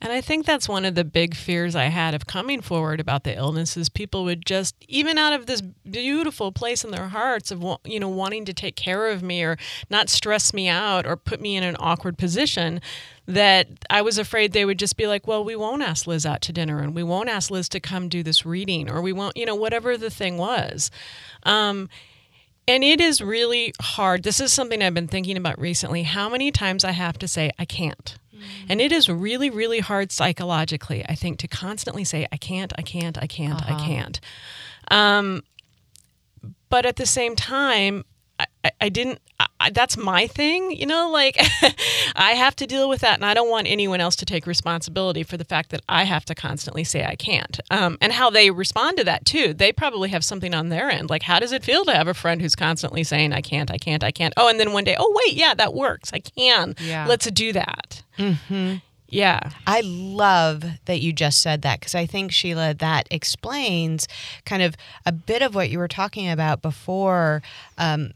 And 0.00 0.12
I 0.12 0.20
think 0.20 0.46
that's 0.46 0.68
one 0.68 0.84
of 0.84 0.94
the 0.94 1.04
big 1.04 1.34
fears 1.34 1.74
I 1.74 1.84
had 1.84 2.14
of 2.14 2.26
coming 2.26 2.60
forward 2.60 3.00
about 3.00 3.24
the 3.24 3.36
illnesses. 3.36 3.88
People 3.88 4.24
would 4.24 4.44
just, 4.46 4.74
even 4.88 5.18
out 5.18 5.32
of 5.32 5.46
this 5.46 5.60
beautiful 5.60 6.52
place 6.52 6.84
in 6.84 6.90
their 6.90 7.08
hearts 7.08 7.50
of, 7.50 7.64
you 7.84 8.00
know, 8.00 8.08
wanting 8.08 8.44
to 8.46 8.52
take 8.52 8.76
care 8.76 9.08
of 9.08 9.22
me 9.22 9.42
or 9.42 9.56
not 9.90 10.08
stress 10.08 10.52
me 10.52 10.68
out 10.68 11.06
or 11.06 11.16
put 11.16 11.40
me 11.40 11.56
in 11.56 11.62
an 11.62 11.76
awkward 11.78 12.18
position, 12.18 12.80
that 13.26 13.68
I 13.90 14.00
was 14.00 14.16
afraid 14.16 14.52
they 14.52 14.64
would 14.64 14.78
just 14.78 14.96
be 14.96 15.06
like, 15.06 15.26
well, 15.26 15.44
we 15.44 15.54
won't 15.54 15.82
ask 15.82 16.06
Liz 16.06 16.24
out 16.24 16.40
to 16.42 16.52
dinner 16.52 16.80
and 16.80 16.94
we 16.94 17.02
won't 17.02 17.28
ask 17.28 17.50
Liz 17.50 17.68
to 17.70 17.80
come 17.80 18.08
do 18.08 18.22
this 18.22 18.46
reading 18.46 18.90
or 18.90 19.02
we 19.02 19.12
won't, 19.12 19.36
you 19.36 19.44
know, 19.44 19.54
whatever 19.54 19.98
the 19.98 20.10
thing 20.10 20.38
was. 20.38 20.90
Um, 21.42 21.90
and 22.66 22.84
it 22.84 23.00
is 23.00 23.22
really 23.22 23.72
hard. 23.80 24.22
This 24.22 24.40
is 24.40 24.52
something 24.52 24.82
I've 24.82 24.94
been 24.94 25.08
thinking 25.08 25.38
about 25.38 25.58
recently 25.58 26.02
how 26.02 26.28
many 26.28 26.50
times 26.50 26.84
I 26.84 26.92
have 26.92 27.18
to 27.18 27.26
say, 27.26 27.50
I 27.58 27.64
can't. 27.64 28.18
And 28.68 28.80
it 28.80 28.92
is 28.92 29.08
really, 29.08 29.50
really 29.50 29.80
hard 29.80 30.12
psychologically, 30.12 31.04
I 31.08 31.14
think, 31.14 31.38
to 31.40 31.48
constantly 31.48 32.04
say, 32.04 32.26
I 32.32 32.36
can't, 32.36 32.72
I 32.76 32.82
can't, 32.82 33.18
I 33.18 33.26
can't, 33.26 33.62
I 33.64 33.74
can't. 33.74 34.20
Um, 34.90 35.42
but 36.68 36.86
at 36.86 36.96
the 36.96 37.06
same 37.06 37.36
time, 37.36 38.04
I, 38.38 38.70
I, 38.80 38.88
didn't, 38.88 39.20
I, 39.60 39.70
that's 39.70 39.96
my 39.96 40.26
thing, 40.26 40.70
you 40.72 40.86
know, 40.86 41.10
like 41.10 41.36
I 42.16 42.32
have 42.32 42.54
to 42.56 42.66
deal 42.66 42.88
with 42.88 43.00
that. 43.00 43.14
And 43.14 43.24
I 43.24 43.34
don't 43.34 43.50
want 43.50 43.66
anyone 43.66 44.00
else 44.00 44.16
to 44.16 44.24
take 44.24 44.46
responsibility 44.46 45.22
for 45.22 45.36
the 45.36 45.44
fact 45.44 45.70
that 45.70 45.82
I 45.88 46.04
have 46.04 46.24
to 46.26 46.34
constantly 46.34 46.84
say 46.84 47.04
I 47.04 47.16
can't. 47.16 47.58
Um, 47.70 47.98
and 48.00 48.12
how 48.12 48.30
they 48.30 48.50
respond 48.50 48.98
to 48.98 49.04
that 49.04 49.24
too. 49.24 49.54
They 49.54 49.72
probably 49.72 50.10
have 50.10 50.24
something 50.24 50.54
on 50.54 50.68
their 50.68 50.90
end. 50.90 51.10
Like, 51.10 51.22
how 51.22 51.40
does 51.40 51.52
it 51.52 51.64
feel 51.64 51.84
to 51.86 51.94
have 51.94 52.08
a 52.08 52.14
friend 52.14 52.40
who's 52.40 52.54
constantly 52.54 53.04
saying, 53.04 53.32
I 53.32 53.40
can't, 53.40 53.70
I 53.70 53.78
can't, 53.78 54.04
I 54.04 54.10
can't? 54.10 54.34
Oh, 54.36 54.48
and 54.48 54.60
then 54.60 54.72
one 54.72 54.84
day, 54.84 54.96
oh, 54.98 55.22
wait, 55.24 55.34
yeah, 55.34 55.54
that 55.54 55.74
works. 55.74 56.12
I 56.12 56.20
can. 56.20 56.76
Yeah. 56.80 57.06
Let's 57.06 57.30
do 57.30 57.52
that. 57.52 58.02
Yeah. 59.08 59.50
I 59.66 59.80
love 59.84 60.64
that 60.84 61.00
you 61.00 61.12
just 61.12 61.40
said 61.40 61.62
that 61.62 61.80
because 61.80 61.94
I 61.94 62.06
think, 62.06 62.30
Sheila, 62.32 62.74
that 62.74 63.08
explains 63.10 64.06
kind 64.44 64.62
of 64.62 64.76
a 65.06 65.12
bit 65.12 65.40
of 65.40 65.54
what 65.54 65.70
you 65.70 65.78
were 65.78 65.88
talking 65.88 66.28
about 66.28 66.60
before. 66.60 67.42
Um, 67.78 68.12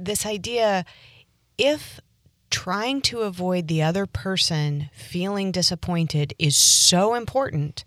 this 0.00 0.26
idea 0.26 0.84
if 1.58 2.00
trying 2.50 3.00
to 3.02 3.20
avoid 3.20 3.66
the 3.66 3.82
other 3.82 4.06
person 4.06 4.88
feeling 4.92 5.50
disappointed 5.50 6.34
is 6.38 6.56
so 6.56 7.14
important, 7.14 7.84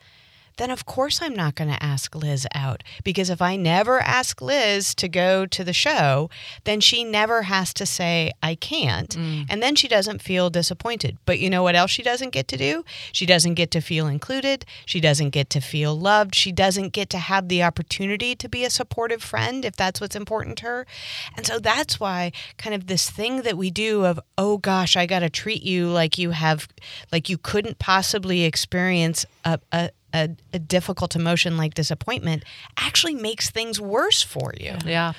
then 0.58 0.70
of 0.72 0.86
course 0.86 1.22
I'm 1.22 1.34
not 1.34 1.56
going 1.56 1.70
to 1.70 1.84
ask 1.84 2.13
Liz 2.15 2.48
out. 2.54 2.84
Because 3.04 3.30
if 3.30 3.41
I 3.41 3.56
never 3.56 4.00
ask 4.00 4.41
Liz 4.41 4.93
to 4.96 5.08
go 5.08 5.46
to 5.46 5.63
the 5.63 5.74
show, 5.74 6.30
then 6.65 6.80
she 6.80 7.04
never 7.04 7.43
has 7.43 7.74
to 7.76 7.86
say, 7.86 8.32
I 8.43 8.56
can't. 8.56 9.10
Mm. 9.10 9.46
And 9.50 9.63
then 9.63 9.76
she 9.76 9.88
doesn't 9.88 10.22
feel 10.22 10.50
disappointed. 10.50 11.17
But 11.26 11.39
you 11.39 11.50
know 11.50 11.63
what 11.63 11.76
else 11.76 11.91
she 11.91 12.04
doesn't 12.04 12.32
get 12.32 12.48
to 12.50 12.58
do? 12.58 12.84
She 13.12 13.26
doesn't 13.26 13.56
get 13.56 13.72
to 13.72 13.82
feel 13.82 14.08
included. 14.08 14.65
She 14.86 15.00
doesn't 15.00 15.30
get 15.30 15.50
to 15.52 15.62
feel 15.62 15.98
loved. 15.98 16.36
She 16.36 16.52
doesn't 16.52 16.93
get 16.93 17.10
to 17.12 17.17
have 17.17 17.48
the 17.48 17.63
opportunity 17.63 18.36
to 18.36 18.50
be 18.50 18.63
a 18.63 18.70
supportive 18.70 19.24
friend 19.24 19.65
if 19.65 19.76
that's 19.76 20.02
what's 20.02 20.15
important 20.15 20.58
to 20.60 20.65
her. 20.65 20.88
And 21.36 21.46
so 21.46 21.60
that's 21.60 22.00
why 22.00 22.32
kind 22.58 22.76
of 22.76 22.88
this 22.88 23.10
thing 23.10 23.43
that 23.43 23.58
we 23.58 23.72
do 23.72 24.06
of, 24.06 24.20
oh 24.38 24.58
gosh, 24.58 24.96
I 24.96 25.06
got 25.06 25.20
to 25.20 25.30
treat 25.30 25.63
you 25.63 25.88
like 25.89 26.17
you 26.17 26.32
have, 26.32 26.67
like 27.12 27.30
you 27.30 27.38
couldn't 27.38 27.80
possibly 27.80 28.43
experience 28.43 29.26
a, 29.46 29.60
a 29.72 29.89
a, 30.13 30.30
a, 30.54 30.60
difficult 30.60 31.15
emotion 31.15 31.58
like 31.58 31.74
disappointment 31.74 32.43
actually 32.78 33.15
makes 33.15 33.50
things 33.50 33.80
worse 33.80 34.22
for 34.22 34.54
you. 34.60 34.76
Yeah. 34.86 35.13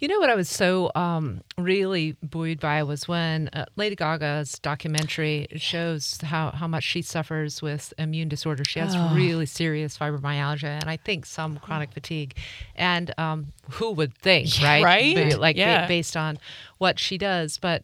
You 0.00 0.06
know 0.06 0.20
what 0.20 0.30
I 0.30 0.36
was 0.36 0.48
so 0.48 0.92
um, 0.94 1.40
really 1.56 2.16
buoyed 2.22 2.60
by 2.60 2.84
was 2.84 3.08
when 3.08 3.48
uh, 3.48 3.64
Lady 3.74 3.96
Gaga's 3.96 4.60
documentary 4.60 5.48
shows 5.56 6.20
how, 6.22 6.52
how 6.52 6.68
much 6.68 6.84
she 6.84 7.02
suffers 7.02 7.60
with 7.60 7.92
immune 7.98 8.28
disorder. 8.28 8.64
She 8.64 8.78
has 8.78 8.94
oh. 8.94 9.12
really 9.12 9.46
serious 9.46 9.98
fibromyalgia 9.98 10.64
and 10.64 10.88
I 10.88 10.98
think 10.98 11.26
some 11.26 11.58
chronic 11.58 11.92
fatigue. 11.92 12.36
And 12.76 13.12
um, 13.18 13.52
who 13.70 13.90
would 13.90 14.14
think, 14.14 14.50
right? 14.62 14.84
Right. 14.84 15.36
like 15.36 15.56
yeah. 15.56 15.82
ba- 15.82 15.88
based 15.88 16.16
on 16.16 16.38
what 16.78 17.00
she 17.00 17.18
does. 17.18 17.58
But 17.58 17.82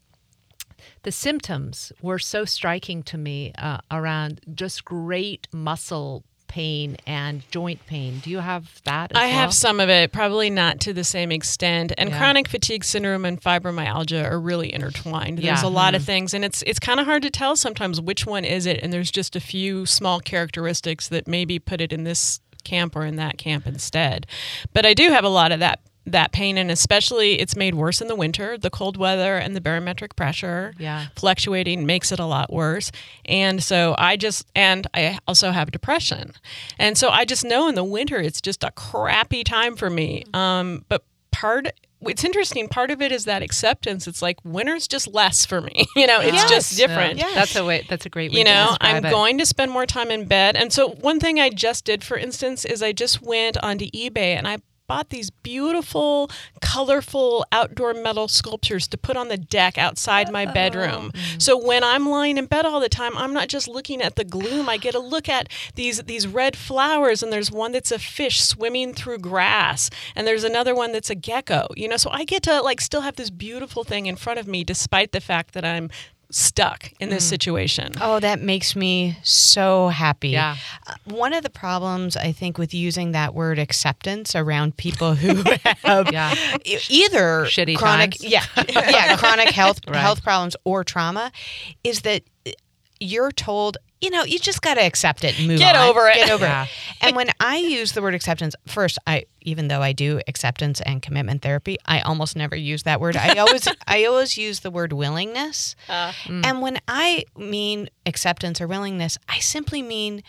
the 1.03 1.11
symptoms 1.11 1.93
were 2.01 2.21
so 2.21 2.45
striking 2.45 3.03
to 3.05 3.19
me 3.19 3.53
uh, 3.59 3.79
around 3.91 4.41
just 4.55 4.85
great 4.85 5.49
muscle 5.53 6.25
pain 6.55 6.97
and 7.05 7.43
joint 7.51 7.85
pain. 7.89 8.21
Do 8.21 8.31
you 8.31 8.39
have 8.39 8.81
that? 8.85 9.11
I 9.13 9.27
well? 9.27 9.39
have 9.39 9.53
some 9.53 9.81
of 9.81 9.89
it, 9.89 10.13
probably 10.13 10.51
not 10.51 10.79
to 10.83 10.93
the 10.93 11.03
same 11.03 11.33
extent. 11.33 11.93
And 11.99 12.11
Yeah. 12.11 12.19
chronic 12.19 12.47
fatigue 12.47 12.85
syndrome 12.85 13.25
and 13.25 13.43
fibromyalgia 13.43 14.31
are 14.31 14.39
really 14.39 14.73
intertwined. 14.73 15.39
There's 15.39 15.63
Yeah. 15.63 15.69
a 15.69 15.69
lot 15.69 15.97
of 15.97 16.03
hmm. 16.03 16.07
things, 16.07 16.33
and 16.33 16.45
it's 16.45 16.63
it's 16.63 16.79
kind 16.79 17.01
of 17.01 17.07
hard 17.07 17.23
to 17.23 17.31
tell 17.31 17.57
sometimes 17.57 18.01
which 18.01 18.25
one 18.25 18.45
is 18.45 18.67
it. 18.67 18.79
And 18.85 18.93
there's 18.93 19.11
just 19.11 19.35
a 19.35 19.41
few 19.41 19.85
small 19.85 20.21
characteristics 20.21 21.09
that 21.09 21.27
maybe 21.27 21.59
put 21.59 21.81
it 21.81 21.93
in 21.93 22.05
this 22.05 22.39
camp 22.63 22.95
or 22.95 23.05
in 23.05 23.17
that 23.17 23.37
camp 23.37 23.67
instead. 23.67 24.25
But 24.73 24.87
I 24.87 24.95
do 24.95 25.11
have 25.11 25.25
a 25.25 25.29
lot 25.29 25.51
of 25.51 25.59
that 25.59 25.81
that 26.07 26.33
pain, 26.33 26.59
and 26.59 26.71
especially 26.71 27.41
it's 27.41 27.57
made 27.57 27.75
worse 27.75 28.01
in 28.01 28.09
the 28.09 28.15
winter. 28.15 28.59
The 28.59 28.71
cold 28.71 28.97
weather 28.97 29.37
and 29.37 29.57
the 29.57 29.61
barometric 29.61 30.17
pressure 30.17 30.75
Yeah. 30.79 31.07
fluctuating 31.17 31.87
makes 31.87 32.13
it 32.13 32.19
a 32.19 32.27
lot 32.27 32.53
worse. 32.53 32.93
And 33.25 33.63
so 33.63 33.95
I 33.99 34.17
just, 34.17 34.47
and 34.55 34.87
I 34.93 35.19
also 35.27 35.51
have 35.51 35.71
depression. 35.71 36.33
And 36.79 36.99
so 36.99 37.09
I 37.09 37.25
just 37.25 37.45
know 37.45 37.69
in 37.69 37.75
the 37.75 37.85
winter 37.85 38.19
it's 38.21 38.41
just 38.41 38.63
a 38.65 38.71
crappy 38.73 39.45
time 39.45 39.77
for 39.77 39.89
me. 39.89 40.25
Um, 40.35 40.85
but 40.91 41.05
part, 41.31 41.69
it's 42.03 42.23
interesting, 42.23 42.69
part 42.69 42.91
of 42.91 43.01
it 43.01 43.11
is 43.11 43.25
that 43.25 43.43
acceptance. 43.43 44.07
It's 44.07 44.21
like 44.21 44.37
winter's 44.45 44.87
just 44.87 45.09
less 45.09 45.47
for 45.47 45.63
me. 45.63 45.87
You 45.97 46.07
know, 46.07 46.21
it's 46.21 46.35
Yes. 46.35 46.51
just 46.51 46.77
different. 46.77 47.17
Yes. 47.17 47.35
That's 47.35 47.57
a 47.57 47.65
way. 47.65 47.87
That's 47.89 48.05
a 48.05 48.11
great 48.11 48.31
way. 48.31 48.39
You 48.41 48.45
know, 48.45 48.77
I'm 48.79 49.03
it. 49.07 49.11
going 49.11 49.39
to 49.39 49.47
spend 49.47 49.73
more 49.73 49.87
time 49.87 50.11
in 50.11 50.27
bed. 50.27 50.55
And 50.55 50.71
so, 50.71 50.91
one 50.91 51.19
thing 51.19 51.41
I 51.41 51.49
just 51.49 51.87
did, 51.87 52.05
for 52.05 52.19
instance, 52.19 52.67
is 52.67 52.83
I 52.83 52.93
just 52.93 53.23
went 53.23 53.57
onto 53.63 53.87
eBay 53.93 54.37
and 54.37 54.47
I 54.47 54.59
bought 54.87 55.11
these 55.11 55.31
beautiful, 55.31 56.31
colorful 56.61 57.45
outdoor 57.53 57.95
metal 57.95 58.29
sculptures 58.29 58.87
to 58.89 58.99
put 58.99 59.17
on 59.17 59.29
the 59.29 59.37
deck 59.37 59.79
outside 59.79 60.31
my 60.31 60.45
bedroom. 60.47 61.13
So 61.39 61.57
when 61.57 61.83
I'm 61.83 62.09
lying 62.09 62.39
in 62.39 62.47
bed 62.47 62.67
all 62.67 62.81
the 62.81 62.89
time, 62.89 63.17
I'm 63.17 63.33
not 63.33 63.49
just 63.49 63.69
looking 63.69 64.03
at 64.03 64.17
the 64.17 64.25
gloom. 64.25 64.69
I 64.69 64.77
get 64.77 64.95
a 64.95 64.99
look 64.99 65.29
at 65.29 65.49
these 65.75 66.03
these 66.05 66.27
red 66.27 66.57
flowers 66.57 67.23
and 67.23 67.33
there's 67.33 67.51
one 67.51 67.73
that's 67.73 67.93
a 67.93 67.99
fish 67.99 68.43
swimming 68.43 68.95
through 68.95 69.19
grass 69.19 69.91
and 70.15 70.27
there's 70.27 70.45
another 70.45 70.75
one 70.75 70.93
that's 70.93 71.11
a 71.11 71.15
gecko. 71.15 71.69
You 71.77 71.89
know, 71.89 71.97
so 71.97 72.11
I 72.11 72.25
get 72.25 72.43
to 72.45 72.61
like 72.61 72.81
still 72.81 73.03
have 73.03 73.17
this 73.17 73.31
beautiful 73.31 73.85
thing 73.85 74.07
in 74.07 74.17
front 74.17 74.39
of 74.39 74.47
me 74.47 74.65
despite 74.65 75.13
the 75.13 75.21
fact 75.21 75.55
that 75.55 75.65
I'm 75.65 75.91
stuck 76.37 76.91
in 76.99 77.11
this 77.11 77.25
situation. 77.29 77.93
Oh, 78.01 78.19
that 78.19 78.41
makes 78.41 78.75
me 78.75 79.17
so 79.23 79.89
happy. 79.89 80.31
Yeah. 80.31 80.57
Uh, 80.85 80.95
one 81.05 81.33
of 81.33 81.45
the 81.45 81.51
problems 81.51 82.17
I 82.17 82.33
think 82.33 82.59
with 82.59 82.75
using 82.75 83.13
that 83.13 83.35
word 83.35 83.59
acceptance 83.61 84.35
around 84.35 84.77
people 84.77 85.15
who 85.15 85.45
have 85.85 86.11
Yeah. 86.13 86.35
either 86.65 87.45
Shitty 87.47 87.77
chronic, 87.77 88.13
times. 88.19 88.25
yeah, 88.25 88.45
yeah, 88.69 89.17
chronic 89.17 89.51
health 89.51 89.79
Right. 89.87 89.97
health 89.97 90.25
problems 90.25 90.57
or 90.65 90.83
trauma, 90.83 91.31
is 91.85 92.01
that 92.03 92.23
you're 93.01 93.31
told. 93.33 93.77
You 94.05 94.11
know, 94.11 94.23
you 94.25 94.39
just 94.39 94.61
got 94.61 94.75
to 94.75 94.83
accept 94.83 95.25
it 95.25 95.39
and 95.39 95.49
move 95.49 95.59
Get 95.59 95.75
on. 95.75 95.89
over 95.89 96.07
it. 96.09 96.17
Get 96.17 96.31
over 96.31 96.45
Yeah. 96.45 96.65
it. 96.65 96.69
And 97.01 97.17
when 97.17 97.29
I 97.41 97.57
use 97.57 97.93
the 97.93 98.01
word 98.03 98.15
acceptance, 98.15 98.55
first, 98.67 98.99
I 99.07 99.25
even 99.43 99.69
though 99.69 99.81
I 99.83 99.93
do 99.93 100.21
acceptance 100.27 100.81
and 100.83 101.01
commitment 101.03 101.43
therapy, 101.43 101.77
I 101.87 102.01
almost 102.01 102.35
never 102.37 102.57
use 102.57 102.83
that 102.85 103.01
word. 103.01 103.17
I 103.17 103.37
always 103.39 103.67
I 103.87 104.05
always 104.05 104.37
use 104.37 104.61
the 104.61 104.71
word 104.71 104.93
willingness. 104.93 105.75
Uh. 105.89 106.13
Mm. 106.25 106.47
And 106.47 106.61
when 106.63 106.79
I 106.89 107.25
mean 107.37 107.89
acceptance 108.07 108.61
or 108.61 108.67
willingness, 108.67 109.17
I 109.29 109.39
simply 109.39 109.81
mean 109.83 110.23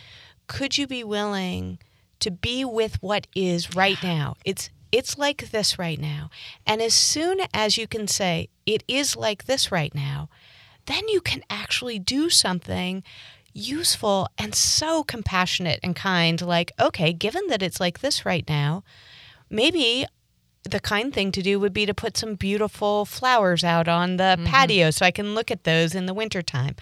could 0.48 0.78
you 0.78 0.88
be 0.88 1.04
willing 1.04 1.80
to 2.20 2.32
be 2.32 2.64
with 2.66 3.02
what 3.02 3.28
is 3.36 3.76
right 3.76 4.02
now? 4.02 4.36
It's 4.46 4.70
it's 4.92 5.18
like 5.18 5.50
this 5.52 5.78
right 5.78 6.00
now. 6.00 6.30
And 6.66 6.82
as 6.82 6.94
soon 6.94 7.40
as 7.54 7.78
you 7.78 7.88
can 7.88 8.08
say 8.08 8.48
it 8.66 8.84
is 8.88 9.16
like 9.18 9.46
this 9.46 9.72
right 9.72 9.94
now, 9.94 10.30
then 10.86 11.08
you 11.10 11.20
can 11.22 11.42
actually 11.50 12.00
do 12.00 12.30
something 12.30 13.04
useful 13.56 14.28
and 14.38 14.54
so 14.54 15.04
compassionate 15.04 15.80
and 15.82 15.96
kind 15.96 16.42
like 16.42 16.72
okay, 16.80 17.14
given 17.14 17.48
that 17.48 17.64
it's 17.64 17.80
like 17.80 18.00
this 18.00 18.26
right 18.26 18.48
now, 18.48 18.84
maybe 19.50 20.06
the 20.70 20.80
kind 20.80 21.14
thing 21.14 21.32
to 21.32 21.42
do 21.42 21.60
would 21.60 21.74
be 21.74 21.86
to 21.86 21.94
put 21.94 22.18
some 22.18 22.36
beautiful 22.36 23.06
flowers 23.06 23.64
out 23.64 23.88
on 23.88 24.18
the 24.18 24.36
mm-hmm. 24.36 24.46
patio 24.46 24.90
so 24.90 25.06
I 25.06 25.12
can 25.12 25.36
look 25.36 25.52
at 25.52 25.64
those 25.64 25.94
in 25.94 26.06
the 26.08 26.14
wintertime. 26.14 26.76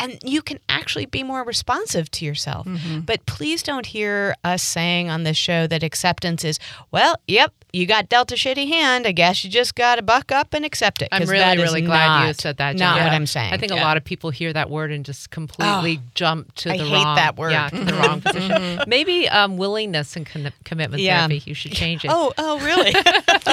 And 0.00 0.18
you 0.24 0.42
can 0.42 0.58
actually 0.68 1.06
be 1.06 1.22
more 1.22 1.44
responsive 1.44 2.10
to 2.12 2.24
yourself. 2.24 2.66
Mm-hmm. 2.66 3.00
But 3.00 3.26
please 3.26 3.62
don't 3.62 3.86
hear 3.86 4.34
us 4.42 4.62
saying 4.62 5.10
on 5.10 5.24
this 5.24 5.36
show 5.36 5.66
that 5.66 5.82
acceptance 5.82 6.44
is, 6.44 6.58
well, 6.90 7.16
yep, 7.28 7.52
you 7.72 7.84
got 7.86 8.08
dealt 8.08 8.32
a 8.32 8.36
shitty 8.36 8.68
hand. 8.68 9.06
I 9.06 9.12
guess 9.12 9.44
you 9.44 9.50
just 9.50 9.74
got 9.74 9.96
to 9.96 10.02
buck 10.02 10.32
up 10.32 10.54
and 10.54 10.64
accept 10.64 11.02
it. 11.02 11.08
I'm 11.12 11.22
really, 11.24 11.38
that 11.38 11.58
is 11.58 11.62
really 11.62 11.82
glad 11.82 12.26
you 12.28 12.32
said 12.34 12.56
that. 12.58 12.76
Not 12.76 12.96
Jen. 12.96 13.04
what 13.04 13.12
I'm 13.12 13.26
saying. 13.26 13.52
I 13.52 13.58
think 13.58 13.72
a 13.72 13.76
lot 13.76 13.96
of 13.96 14.04
people 14.04 14.30
hear 14.30 14.52
that 14.52 14.70
word 14.70 14.90
and 14.92 15.04
just 15.04 15.30
completely 15.30 16.00
jump 16.14 16.54
to 16.56 16.70
I 16.72 16.78
the 16.78 16.84
hate 16.84 17.04
wrong. 17.04 17.16
that 17.16 17.36
word. 17.36 17.50
Yeah, 17.52 17.68
to 17.68 17.84
the 17.84 17.94
wrong 17.94 18.20
position. 18.22 18.80
Maybe 18.86 19.28
um, 19.28 19.56
willingness 19.56 20.16
and 20.16 20.24
con- 20.26 20.52
commitment 20.64 21.02
Yeah. 21.02 21.26
therapy. 21.26 21.42
You 21.46 21.54
should 21.54 21.72
change 21.72 22.04
it. 22.04 22.10
Oh, 22.14 22.32
oh, 22.38 22.58
really? 22.60 22.92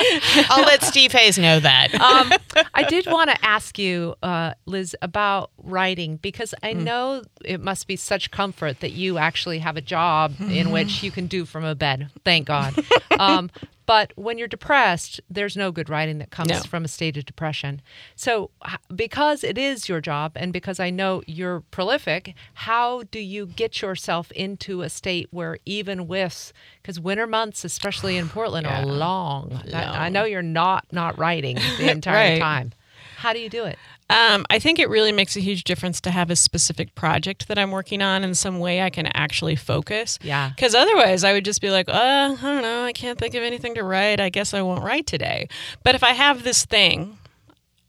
I'll 0.50 0.64
let 0.66 0.84
Steve 0.84 1.12
Hayes 1.12 1.38
know 1.38 1.60
that. 1.60 1.94
um, 1.96 2.32
I 2.74 2.84
did 2.84 3.08
want 3.08 3.30
to 3.30 3.46
ask 3.46 3.78
you, 3.78 4.16
uh, 4.24 4.54
Liz, 4.66 4.96
about 5.02 5.52
writing 5.58 6.18
because 6.18 6.54
I 6.64 6.74
Mm. 6.74 6.84
know 6.84 7.22
it 7.46 7.62
must 7.62 7.88
be 7.88 7.96
such 7.96 8.32
comfort 8.32 8.80
that 8.80 8.92
you 8.94 9.18
actually 9.18 9.60
have 9.60 9.78
a 9.78 9.82
job 9.82 10.34
in 10.40 10.72
which 10.72 11.04
you 11.04 11.12
can 11.12 11.28
do 11.28 11.46
from 11.46 11.64
a 11.64 11.76
bed. 11.76 12.10
Thank 12.26 12.48
God. 12.48 12.74
Um, 13.20 13.52
but 13.86 14.14
when 14.16 14.38
you're 14.38 14.48
depressed, 14.48 15.20
there's 15.30 15.58
no 15.58 15.72
good 15.72 15.90
writing 15.90 16.18
that 16.20 16.30
comes 16.32 16.50
No. 16.50 16.60
from 16.62 16.86
a 16.86 16.88
state 16.88 17.18
of 17.18 17.26
depression. 17.26 17.82
So, 18.16 18.52
because 18.96 19.44
it 19.44 19.58
is 19.58 19.90
your 19.90 20.02
job 20.02 20.34
and 20.36 20.54
because 20.54 20.80
I 20.80 20.90
know 20.90 21.22
you're 21.28 21.62
prolific, 21.72 22.34
how 22.54 23.04
do 23.04 23.20
you 23.20 23.46
get 23.46 23.82
yourself 23.82 24.32
into 24.32 24.82
a 24.82 24.90
state 24.90 25.28
where 25.32 25.58
even 25.66 26.08
with 26.08 26.54
because 26.82 27.00
winter 27.00 27.28
months, 27.28 27.64
especially 27.66 28.18
in 28.18 28.30
Portland, 28.38 28.68
are 28.68 28.86
long. 28.86 29.62
That- 29.68 29.96
I 29.96 30.10
know 30.10 30.24
you're 30.26 30.42
not 30.42 30.86
not 30.92 31.18
writing 31.18 31.56
the 31.78 31.90
entire 31.92 32.32
Right. 32.34 32.40
time. 32.40 32.72
How 33.18 33.32
do 33.34 33.40
you 33.40 33.50
do 33.50 33.64
it? 33.66 33.78
Um, 34.10 34.46
I 34.50 34.60
think 34.60 34.80
it 34.80 34.90
really 34.90 35.12
makes 35.12 35.36
a 35.36 35.40
huge 35.40 35.64
difference 35.64 36.00
to 36.02 36.12
have 36.12 36.30
a 36.30 36.36
specific 36.36 36.94
project 36.96 37.48
that 37.48 37.58
I'm 37.58 37.72
working 37.72 38.02
on 38.02 38.24
in 38.24 38.36
some 38.36 38.60
way 38.60 38.82
I 38.82 38.90
can 38.90 39.08
actually 39.08 39.56
focus. 39.56 40.20
Yeah. 40.22 40.52
Because 40.56 40.76
otherwise, 40.76 41.24
I 41.24 41.34
would 41.34 41.46
just 41.46 41.62
be 41.62 41.70
like, 41.70 41.90
uh, 41.90 42.36
I 42.40 42.42
don't 42.42 42.62
know, 42.62 42.84
I 42.84 42.92
can't 42.94 43.18
think 43.18 43.34
of 43.34 43.44
anything 43.44 43.76
to 43.76 43.84
write. 43.84 44.20
I 44.20 44.30
guess 44.30 44.54
I 44.54 44.62
won't 44.62 44.84
write 44.84 45.08
today. 45.08 45.48
But 45.84 45.96
if 45.96 46.04
I 46.04 46.12
have 46.12 46.44
this 46.44 46.66
thing, 46.66 47.18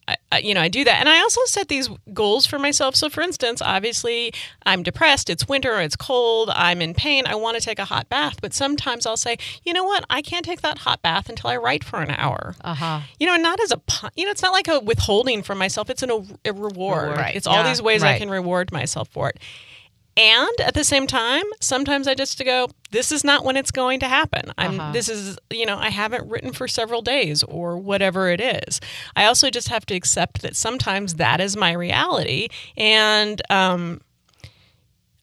I, 0.06 0.38
you 0.38 0.54
know, 0.54 0.60
I 0.60 0.68
do 0.68 0.84
that. 0.84 1.00
And 1.00 1.08
I 1.08 1.20
also 1.20 1.40
set 1.46 1.68
these 1.68 1.88
goals 2.12 2.46
for 2.46 2.58
myself. 2.58 2.94
So, 2.94 3.08
for 3.08 3.22
instance, 3.22 3.62
obviously, 3.62 4.32
I'm 4.66 4.82
depressed. 4.82 5.30
It's 5.30 5.48
winter. 5.48 5.80
It's 5.80 5.96
cold. 5.96 6.50
I'm 6.54 6.82
in 6.82 6.94
pain. 6.94 7.24
I 7.26 7.34
want 7.36 7.56
to 7.56 7.62
take 7.62 7.78
a 7.78 7.84
hot 7.84 8.08
bath. 8.08 8.40
But 8.42 8.52
sometimes 8.52 9.06
I'll 9.06 9.16
say, 9.16 9.36
you 9.62 9.72
know 9.72 9.84
what? 9.84 10.04
I 10.10 10.22
can't 10.22 10.44
take 10.44 10.60
that 10.62 10.78
hot 10.78 11.02
bath 11.02 11.28
until 11.28 11.50
I 11.50 11.56
write 11.56 11.84
for 11.84 12.00
an 12.02 12.10
hour. 12.10 12.54
Uh 12.62 12.74
huh. 12.74 13.00
You 13.18 13.26
know, 13.26 13.36
not 13.36 13.60
as 13.60 13.72
a 13.72 13.80
you 14.16 14.24
know, 14.24 14.30
it's 14.30 14.42
not 14.42 14.52
like 14.52 14.68
a 14.68 14.80
withholding 14.80 15.42
from 15.42 15.58
myself. 15.58 15.88
It's 15.88 16.02
an, 16.02 16.10
a, 16.10 16.52
reward. 16.52 17.10
Reward. 17.10 17.32
It's 17.34 17.46
all 17.46 17.64
these 17.64 17.80
ways 17.80 18.02
I 18.02 18.18
can 18.18 18.28
reward 18.30 18.72
myself 18.72 19.08
for 19.08 19.30
it. 19.30 19.38
And 20.16 20.60
at 20.60 20.74
the 20.74 20.84
same 20.84 21.06
time, 21.08 21.42
sometimes 21.60 22.06
I 22.06 22.14
just 22.14 22.38
to 22.38 22.44
go, 22.44 22.68
this 22.92 23.10
is 23.10 23.24
not 23.24 23.44
when 23.44 23.56
it's 23.56 23.72
going 23.72 23.98
to 24.00 24.06
happen. 24.08 24.52
I'm 24.56 24.78
Uh-huh. 24.78 24.92
this 24.92 25.08
is 25.08 25.38
you 25.50 25.66
know, 25.66 25.76
I 25.76 25.90
haven't 25.90 26.28
written 26.28 26.52
for 26.52 26.68
several 26.68 27.02
days 27.02 27.42
or 27.42 27.76
whatever 27.76 28.28
it 28.28 28.40
is. 28.40 28.80
I 29.16 29.24
also 29.24 29.50
just 29.50 29.68
have 29.68 29.84
to 29.86 29.94
accept 29.94 30.42
that 30.42 30.54
sometimes 30.54 31.14
that 31.14 31.40
is 31.40 31.56
my 31.56 31.72
reality. 31.72 32.48
And 32.76 33.42
um 33.50 34.00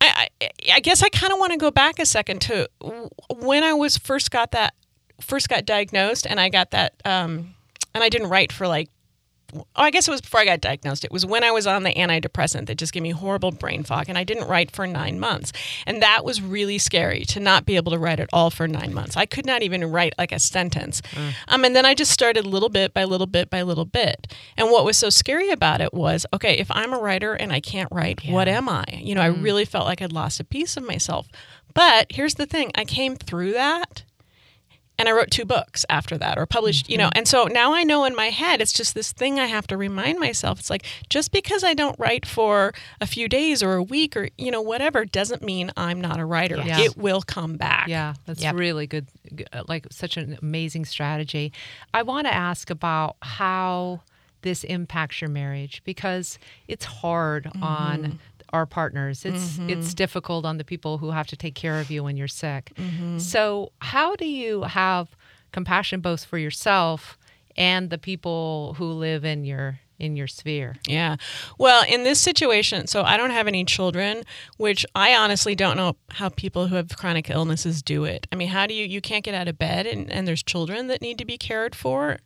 I, 0.02 0.30
I, 0.42 0.50
I 0.74 0.80
guess 0.80 1.04
I 1.04 1.10
kind 1.10 1.32
of 1.32 1.40
want 1.40 1.52
to 1.52 1.58
go 1.58 1.70
back 1.72 2.00
a 2.00 2.06
second 2.06 2.42
to 2.42 2.68
when 3.30 3.64
I 3.64 3.74
was 3.74 3.98
first 3.98 4.32
got 4.32 4.52
that 4.52 4.74
first 5.20 5.48
got 5.48 5.66
diagnosed 5.66 6.26
and 6.26 6.40
I 6.40 6.50
got 6.50 6.72
that 6.72 6.94
um, 7.06 7.54
and 7.94 8.04
I 8.04 8.10
didn't 8.10 8.30
write 8.30 8.52
for 8.52 8.68
like 8.68 8.90
I 9.76 9.92
guess 9.92 10.08
it 10.08 10.12
was 10.12 10.22
before 10.22 10.40
I 10.40 10.46
got 10.46 10.62
diagnosed. 10.62 11.04
It 11.04 11.12
was 11.12 11.26
when 11.26 11.44
I 11.44 11.52
was 11.52 11.68
on 11.68 11.84
the 11.84 11.94
antidepressant 11.94 12.68
that 12.68 12.78
just 12.78 12.94
gave 12.94 13.04
me 13.04 13.12
horrible 13.12 13.52
brain 13.52 13.84
fog, 13.84 14.10
and 14.10 14.18
I 14.18 14.24
didn't 14.24 14.48
write 14.48 14.72
for 14.72 14.88
nine 14.88 15.20
months. 15.20 15.52
And 15.86 16.02
that 16.02 16.24
was 16.24 16.42
really 16.42 16.78
scary 16.78 17.26
to 17.26 17.40
not 17.40 17.66
be 17.66 17.76
able 17.76 17.92
to 17.92 18.00
write 18.00 18.20
at 18.20 18.30
all 18.34 18.50
for 18.50 18.68
nine 18.68 18.94
months. 18.94 19.18
I 19.18 19.26
could 19.26 19.46
not 19.46 19.64
even 19.64 19.84
write 19.92 20.14
like 20.18 20.32
a 20.32 20.40
sentence. 20.40 21.02
Um, 21.48 21.66
and 21.66 21.76
then 21.76 21.86
I 21.86 21.94
just 21.94 22.12
started 22.12 22.46
little 22.46 22.70
bit 22.70 22.94
by 22.94 23.04
little 23.04 23.28
bit 23.28 23.50
by 23.50 23.62
little 23.62 23.86
bit. 23.86 24.34
And 24.58 24.70
what 24.70 24.86
was 24.86 24.98
so 24.98 25.10
scary 25.10 25.50
about 25.50 25.82
it 25.82 25.94
was 25.94 26.26
okay, 26.34 26.58
if 26.58 26.70
I'm 26.72 26.94
a 26.94 27.00
writer 27.00 27.34
and 27.34 27.52
I 27.52 27.60
can't 27.60 27.90
write, 27.92 28.26
what 28.28 28.48
am 28.48 28.70
I? 28.70 28.84
You 28.92 29.16
know, 29.16 29.22
I 29.22 29.28
really 29.28 29.66
felt 29.66 29.86
like 29.86 30.02
I'd 30.02 30.14
lost 30.14 30.40
a 30.40 30.44
piece 30.44 30.78
of 30.78 30.84
myself. 30.84 31.28
But 31.74 32.08
here's 32.10 32.36
the 32.36 32.46
thing 32.46 32.72
I 32.76 32.84
came 32.86 33.16
through 33.16 33.54
that 33.54 34.04
and 35.02 35.10
I 35.10 35.12
wrote 35.14 35.32
two 35.32 35.44
books 35.46 35.86
after 35.90 36.18
that 36.20 36.38
or 36.38 36.46
published, 36.46 36.90
you 36.90 36.98
know. 36.98 37.10
And 37.14 37.28
so 37.28 37.46
now 37.46 37.74
I 37.74 37.84
know 37.84 38.06
in 38.06 38.16
my 38.16 38.30
head 38.30 38.62
it's 38.62 38.72
just 38.72 38.94
this 38.96 39.12
thing 39.12 39.40
I 39.40 39.48
have 39.48 39.68
to 39.68 39.76
remind 39.78 40.20
myself. 40.20 40.60
It's 40.60 40.70
like 40.70 40.86
just 41.10 41.32
because 41.32 41.64
I 41.64 41.74
don't 41.74 41.98
write 42.00 42.26
for 42.26 42.74
a 43.02 43.08
few 43.08 43.28
days 43.28 43.62
or 43.62 43.74
a 43.74 43.84
week 43.84 44.16
or 44.16 44.30
you 44.38 44.52
know 44.52 44.62
whatever 44.62 45.04
doesn't 45.04 45.42
mean 45.42 45.72
I'm 45.76 46.00
not 46.00 46.20
a 46.20 46.26
writer. 46.26 46.58
Yeah. 46.64 46.80
It 46.80 46.96
will 46.96 47.22
come 47.24 47.58
back. 47.58 47.88
Yeah, 47.90 48.14
that's 48.26 48.42
Yep. 48.42 48.56
really 48.56 48.88
good. 48.88 49.08
uh, 49.52 49.64
Like 49.68 49.88
such 49.92 50.16
an 50.18 50.38
amazing 50.42 50.86
strategy. 50.86 51.52
I 51.94 52.04
want 52.04 52.28
to 52.28 52.34
ask 52.34 52.70
about 52.70 53.18
how 53.22 54.02
this 54.44 54.64
impacts 54.64 55.22
your 55.22 55.30
marriage 55.30 55.82
because 55.86 56.40
it's 56.68 56.86
hard 56.86 57.48
on 57.62 58.20
our 58.54 58.66
partners. 58.66 59.26
It's 59.26 59.58
it's 59.60 59.88
mm-hmm. 59.88 59.96
difficult 59.96 60.46
on 60.46 60.58
the 60.58 60.64
people 60.64 60.98
who 60.98 61.12
have 61.12 61.28
to 61.28 61.36
take 61.36 61.56
care 61.56 61.80
of 61.80 61.90
you 61.90 62.04
when 62.04 62.18
you're 62.18 62.28
sick. 62.28 62.72
Mm-hmm. 62.76 63.18
So, 63.20 63.72
how 63.80 64.16
do 64.16 64.26
you 64.26 64.64
have 64.64 65.10
compassion 65.52 66.02
both 66.02 66.24
for 66.24 66.38
yourself 66.38 67.18
and 67.58 67.90
the 67.90 67.98
people 67.98 68.76
who 68.78 68.86
live 68.86 69.26
in 69.26 69.44
your 69.44 69.80
in 70.02 70.16
your 70.16 70.28
sphere? 70.28 70.76
Yeah. 70.88 71.18
Well, 71.58 71.86
in 71.88 72.04
this 72.04 72.20
situation, 72.20 72.88
so 72.88 73.04
I 73.04 73.18
don't 73.18 73.30
have 73.30 73.48
any 73.48 73.64
children, 73.64 74.24
which 74.58 74.86
I 74.96 75.16
honestly 75.16 75.56
don't 75.56 75.78
know 75.78 75.96
how 76.10 76.30
people 76.30 76.68
who 76.68 76.76
have 76.76 76.90
chronic 76.98 77.30
illnesses 77.30 77.82
do 77.82 78.04
it. 78.04 78.28
I 78.32 78.36
mean, 78.36 78.50
how 78.50 78.66
do 78.66 78.74
you, 78.74 78.86
you 78.86 79.00
can't 79.00 79.24
get 79.24 79.36
out 79.36 79.48
of 79.48 79.58
bed 79.58 79.86
and, 79.86 80.12
and 80.12 80.28
there's 80.28 80.44
children 80.44 80.88
that 80.88 81.02
need 81.02 81.18
to 81.20 81.26
be 81.26 81.38
cared 81.38 81.76
for? 81.76 82.18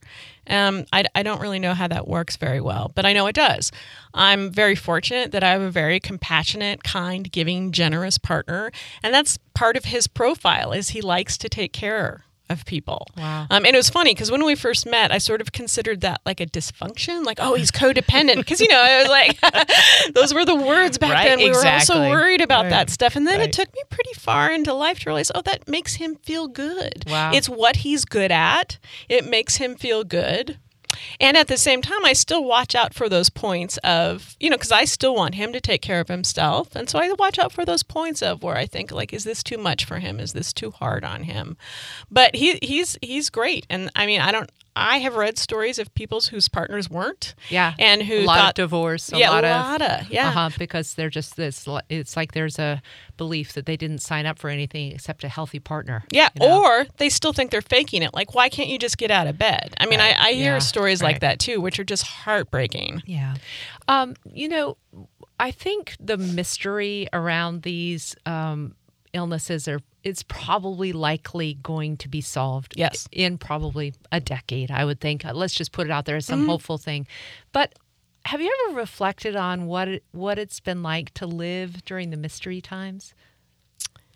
Um, 0.47 0.85
I, 0.93 1.05
I 1.13 1.23
don't 1.23 1.41
really 1.41 1.59
know 1.59 1.73
how 1.73 1.87
that 1.87 2.07
works 2.07 2.37
very 2.37 2.61
well, 2.61 2.91
but 2.95 3.05
I 3.05 3.13
know 3.13 3.27
it 3.27 3.35
does. 3.35 3.71
I'm 4.13 4.51
very 4.51 4.75
fortunate 4.75 5.31
that 5.31 5.43
I 5.43 5.49
have 5.49 5.61
a 5.61 5.71
very 5.71 5.99
compassionate, 5.99 6.83
kind, 6.83 7.31
giving, 7.31 7.71
generous 7.71 8.17
partner. 8.17 8.71
And 9.03 9.13
that's 9.13 9.37
part 9.53 9.75
of 9.75 9.85
his 9.85 10.07
profile 10.07 10.71
is 10.71 10.89
he 10.89 11.01
likes 11.01 11.37
to 11.39 11.49
take 11.49 11.73
care 11.73 12.24
of 12.49 12.65
people. 12.65 13.07
Wow. 13.17 13.47
Um, 13.49 13.65
and 13.65 13.75
it 13.75 13.77
was 13.77 13.89
funny 13.89 14.13
because 14.13 14.29
when 14.31 14.45
we 14.45 14.55
first 14.55 14.85
met, 14.85 15.11
I 15.11 15.17
sort 15.17 15.41
of 15.41 15.51
considered 15.51 16.01
that 16.01 16.21
like 16.25 16.39
a 16.39 16.45
dysfunction, 16.45 17.25
like 17.25 17.39
oh 17.41 17.55
he's 17.55 17.71
codependent 17.71 18.35
because 18.37 18.61
you 18.61 18.67
know 18.67 18.79
I 18.81 18.99
was 19.01 19.09
like 19.09 20.13
those 20.13 20.33
were 20.33 20.45
the 20.45 20.55
words 20.55 20.97
back 20.97 21.11
Right, 21.13 21.23
then. 21.25 21.39
We 21.39 21.45
were 21.45 21.55
all 21.55 21.59
exactly. 21.61 21.95
so 21.95 22.09
worried 22.09 22.41
about 22.41 22.63
Right. 22.63 22.69
that 22.69 22.89
stuff, 22.89 23.15
and 23.15 23.25
then 23.25 23.39
Right. 23.39 23.49
it 23.49 23.53
took 23.53 23.73
me 23.73 23.81
pretty 23.89 24.13
far 24.13 24.51
into 24.51 24.73
life 24.73 24.99
to 24.99 25.09
realize 25.09 25.31
oh 25.33 25.41
that 25.41 25.67
makes 25.67 25.95
him 25.95 26.15
feel 26.23 26.47
good. 26.47 27.03
Wow. 27.07 27.31
It's 27.33 27.49
what 27.49 27.77
he's 27.77 28.05
good 28.05 28.31
at. 28.31 28.77
It 29.09 29.25
makes 29.27 29.55
him 29.57 29.75
feel 29.75 30.03
good. 30.03 30.57
And 31.19 31.37
at 31.37 31.47
the 31.47 31.57
same 31.57 31.81
time, 31.81 32.05
I 32.05 32.13
still 32.13 32.43
watch 32.43 32.75
out 32.75 32.93
for 32.93 33.09
those 33.09 33.29
points 33.29 33.77
of, 33.77 34.35
you 34.39 34.49
know, 34.49 34.57
because 34.57 34.71
I 34.71 34.85
still 34.85 35.15
want 35.15 35.35
him 35.35 35.53
to 35.53 35.61
take 35.61 35.81
care 35.81 35.99
of 35.99 36.07
himself. 36.07 36.75
And 36.75 36.89
so 36.89 36.99
I 36.99 37.11
watch 37.17 37.39
out 37.39 37.51
for 37.51 37.65
those 37.65 37.83
points 37.83 38.21
of 38.21 38.43
where 38.43 38.55
I 38.57 38.65
think, 38.65 38.91
like, 38.91 39.13
is 39.13 39.23
this 39.23 39.43
too 39.43 39.57
much 39.57 39.85
for 39.85 39.99
him? 39.99 40.19
Is 40.19 40.33
this 40.33 40.53
too 40.53 40.71
hard 40.71 41.03
on 41.03 41.23
him? 41.23 41.57
But 42.11 42.35
he, 42.35 42.59
he's 42.61 42.97
he's 43.01 43.29
great. 43.29 43.65
And 43.69 43.89
I 43.95 44.05
mean, 44.05 44.21
I 44.21 44.31
don't, 44.31 44.49
I 44.75 44.97
have 44.97 45.15
read 45.15 45.37
stories 45.37 45.79
of 45.79 45.93
people's 45.95 46.27
whose 46.27 46.47
partners 46.49 46.89
weren't. 46.89 47.33
Yeah. 47.49 47.73
And 47.79 48.03
who 48.03 48.19
a 48.19 48.25
lot 48.25 48.37
thought, 48.37 48.49
of 48.49 48.55
divorce, 48.55 49.11
a 49.13 49.17
yeah, 49.17 49.29
lot 49.29 49.43
a 49.45 49.49
lot 49.49 49.81
of, 49.81 50.09
yeah. 50.09 50.27
uh-huh, 50.29 50.49
because 50.57 50.95
they're 50.95 51.09
just 51.09 51.37
this. 51.37 51.65
It's 51.89 52.17
like 52.17 52.33
there's 52.33 52.59
a 52.59 52.81
belief 53.17 53.53
that 53.53 53.65
they 53.65 53.77
didn't 53.77 53.99
sign 53.99 54.25
up 54.25 54.37
for 54.37 54.49
anything 54.49 54.91
except 54.91 55.23
a 55.23 55.29
healthy 55.29 55.59
partner. 55.59 56.03
Yeah, 56.11 56.29
you 56.39 56.47
know? 56.47 56.61
or 56.63 56.85
they 56.97 57.09
still 57.09 57.31
think 57.33 57.51
they're 57.51 57.61
faking 57.61 58.03
it. 58.03 58.13
Like, 58.13 58.35
why 58.35 58.49
can't 58.49 58.69
you 58.69 58.77
just 58.77 58.97
get 58.97 59.11
out 59.11 59.27
of 59.27 59.37
bed? 59.37 59.73
I 59.79 59.85
mean, 59.85 59.99
I, 60.01 60.13
I 60.17 60.33
hear 60.33 60.53
Yeah. 60.53 60.59
stories 60.59 61.01
like 61.01 61.21
that 61.21 61.39
too, 61.39 61.61
which 61.61 61.79
are 61.79 61.83
just 61.85 62.03
heartbreaking. 62.03 63.01
Yeah. 63.05 63.35
Um, 63.87 64.15
you 64.33 64.49
know, 64.49 64.77
I 65.39 65.51
think 65.51 65.95
the 65.99 66.17
mystery 66.17 67.07
around 67.13 67.61
these 67.61 68.15
um, 68.25 68.75
illnesses 69.13 69.67
are 69.67 69.79
it's 70.05 70.23
probably 70.23 70.93
likely 70.93 71.55
going 71.55 71.97
to 71.97 72.07
be 72.07 72.21
solved. 72.21 72.75
Yes. 72.77 73.09
in 73.11 73.37
probably 73.39 73.93
a 74.11 74.21
decade. 74.21 74.69
I 74.71 74.85
would 74.85 75.01
think. 75.01 75.25
Uh, 75.25 75.33
Let's 75.33 75.55
just 75.55 75.71
put 75.71 75.87
it 75.87 75.91
out 75.91 76.05
there 76.05 76.15
as 76.15 76.27
some 76.27 76.45
hopeful 76.45 76.77
thing. 76.77 77.07
But 77.51 77.73
have 78.25 78.39
you 78.39 78.53
ever 78.67 78.77
reflected 78.77 79.35
on 79.35 79.65
what 79.65 79.87
it, 79.87 80.03
what 80.11 80.37
it's 80.37 80.59
been 80.59 80.83
like 80.83 81.13
to 81.15 81.25
live 81.25 81.83
during 81.85 82.11
the 82.11 82.17
mystery 82.17 82.61
times? 82.61 83.13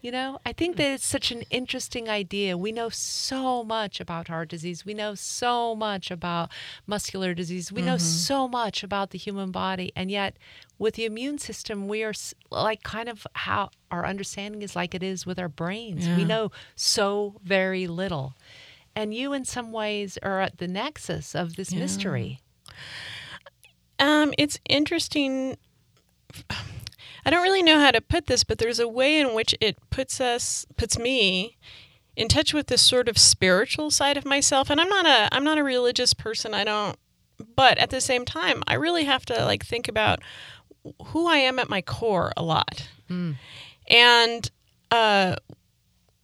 You 0.01 0.12
know, 0.12 0.39
I 0.45 0.53
think 0.53 0.77
that 0.77 0.93
it's 0.93 1.05
such 1.05 1.29
an 1.29 1.43
interesting 1.49 2.07
idea. 2.07 2.57
We 2.57 2.71
know 2.71 2.88
so 2.88 3.65
much 3.65 3.99
about 3.99 4.29
heart 4.29 4.47
disease. 4.47 4.85
We 4.85 4.93
know 4.93 5.13
so 5.13 5.75
much 5.75 6.09
about 6.09 6.49
muscular 6.88 7.33
disease. 7.33 7.69
We 7.69 7.81
know 7.81 7.97
so 7.97 8.47
much 8.47 8.81
about 8.81 9.09
the 9.09 9.17
human 9.17 9.51
body. 9.51 9.91
And 9.97 10.09
yet, 10.09 10.38
with 10.77 10.95
the 10.95 11.03
immune 11.03 11.38
system, 11.38 11.89
we 11.89 12.01
are 12.03 12.13
like 12.49 12.81
kind 12.83 13.09
of 13.09 13.27
how 13.33 13.71
our 13.91 14.05
understanding 14.05 14.62
is 14.62 14.73
like 14.73 14.95
it 14.95 15.03
is 15.03 15.25
with 15.25 15.38
our 15.38 15.49
brains. 15.49 16.07
We 16.07 16.23
know 16.23 16.51
so 16.75 17.35
very 17.43 17.85
little. 17.85 18.35
And 18.95 19.13
you, 19.13 19.33
in 19.33 19.43
some 19.43 19.73
ways, 19.73 20.17
are 20.23 20.39
at 20.39 20.59
the 20.59 20.67
nexus 20.67 21.35
of 21.35 21.57
this 21.57 21.73
mystery. 21.73 22.39
Um, 23.99 24.33
it's 24.38 24.59
interesting. 24.69 25.57
I 27.26 27.30
don't 27.30 27.43
really 27.43 27.63
know 27.63 27.80
how 27.80 27.91
to 27.91 28.02
put 28.02 28.28
this, 28.28 28.43
but 28.43 28.58
there's 28.58 28.80
a 28.80 28.88
way 28.88 29.19
in 29.19 29.34
which 29.34 29.56
it 29.60 29.78
puts 29.89 30.19
us, 30.22 30.65
puts 30.78 30.98
me, 30.98 31.58
in 32.15 32.28
touch 32.28 32.54
with 32.54 32.67
this 32.67 32.82
sort 32.82 33.08
of 33.08 33.17
spiritual 33.17 33.91
side 33.91 34.17
of 34.17 34.26
myself. 34.26 34.69
And 34.69 34.82
I'm 34.82 34.89
not 34.89 35.06
a, 35.06 35.34
I'm 35.34 35.43
not 35.43 35.58
a 35.58 35.63
religious 35.63 36.13
person. 36.13 36.54
I 36.54 36.63
don't, 36.63 36.98
but 37.56 37.78
at 37.78 37.89
the 37.89 38.02
same 38.02 38.26
time, 38.26 38.62
I 38.67 38.74
really 38.74 39.06
have 39.06 39.26
to 39.28 39.45
like 39.45 39.65
think 39.65 39.88
about 39.88 40.19
who 41.08 41.28
I 41.28 41.38
am 41.38 41.60
at 41.60 41.69
my 41.69 41.82
core 41.82 42.32
a 42.36 42.43
lot, 42.43 42.88
and 43.89 44.50
uh, 44.91 45.36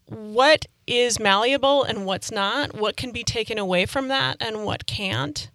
what 0.08 0.66
is 0.88 1.20
malleable 1.20 1.84
and 1.84 2.06
what's 2.06 2.32
not, 2.32 2.76
what 2.76 2.96
can 2.96 3.12
be 3.12 3.24
taken 3.24 3.58
away 3.58 3.86
from 3.86 4.08
that 4.08 4.38
and 4.40 4.64
what 4.66 4.86
can't. 4.86 5.50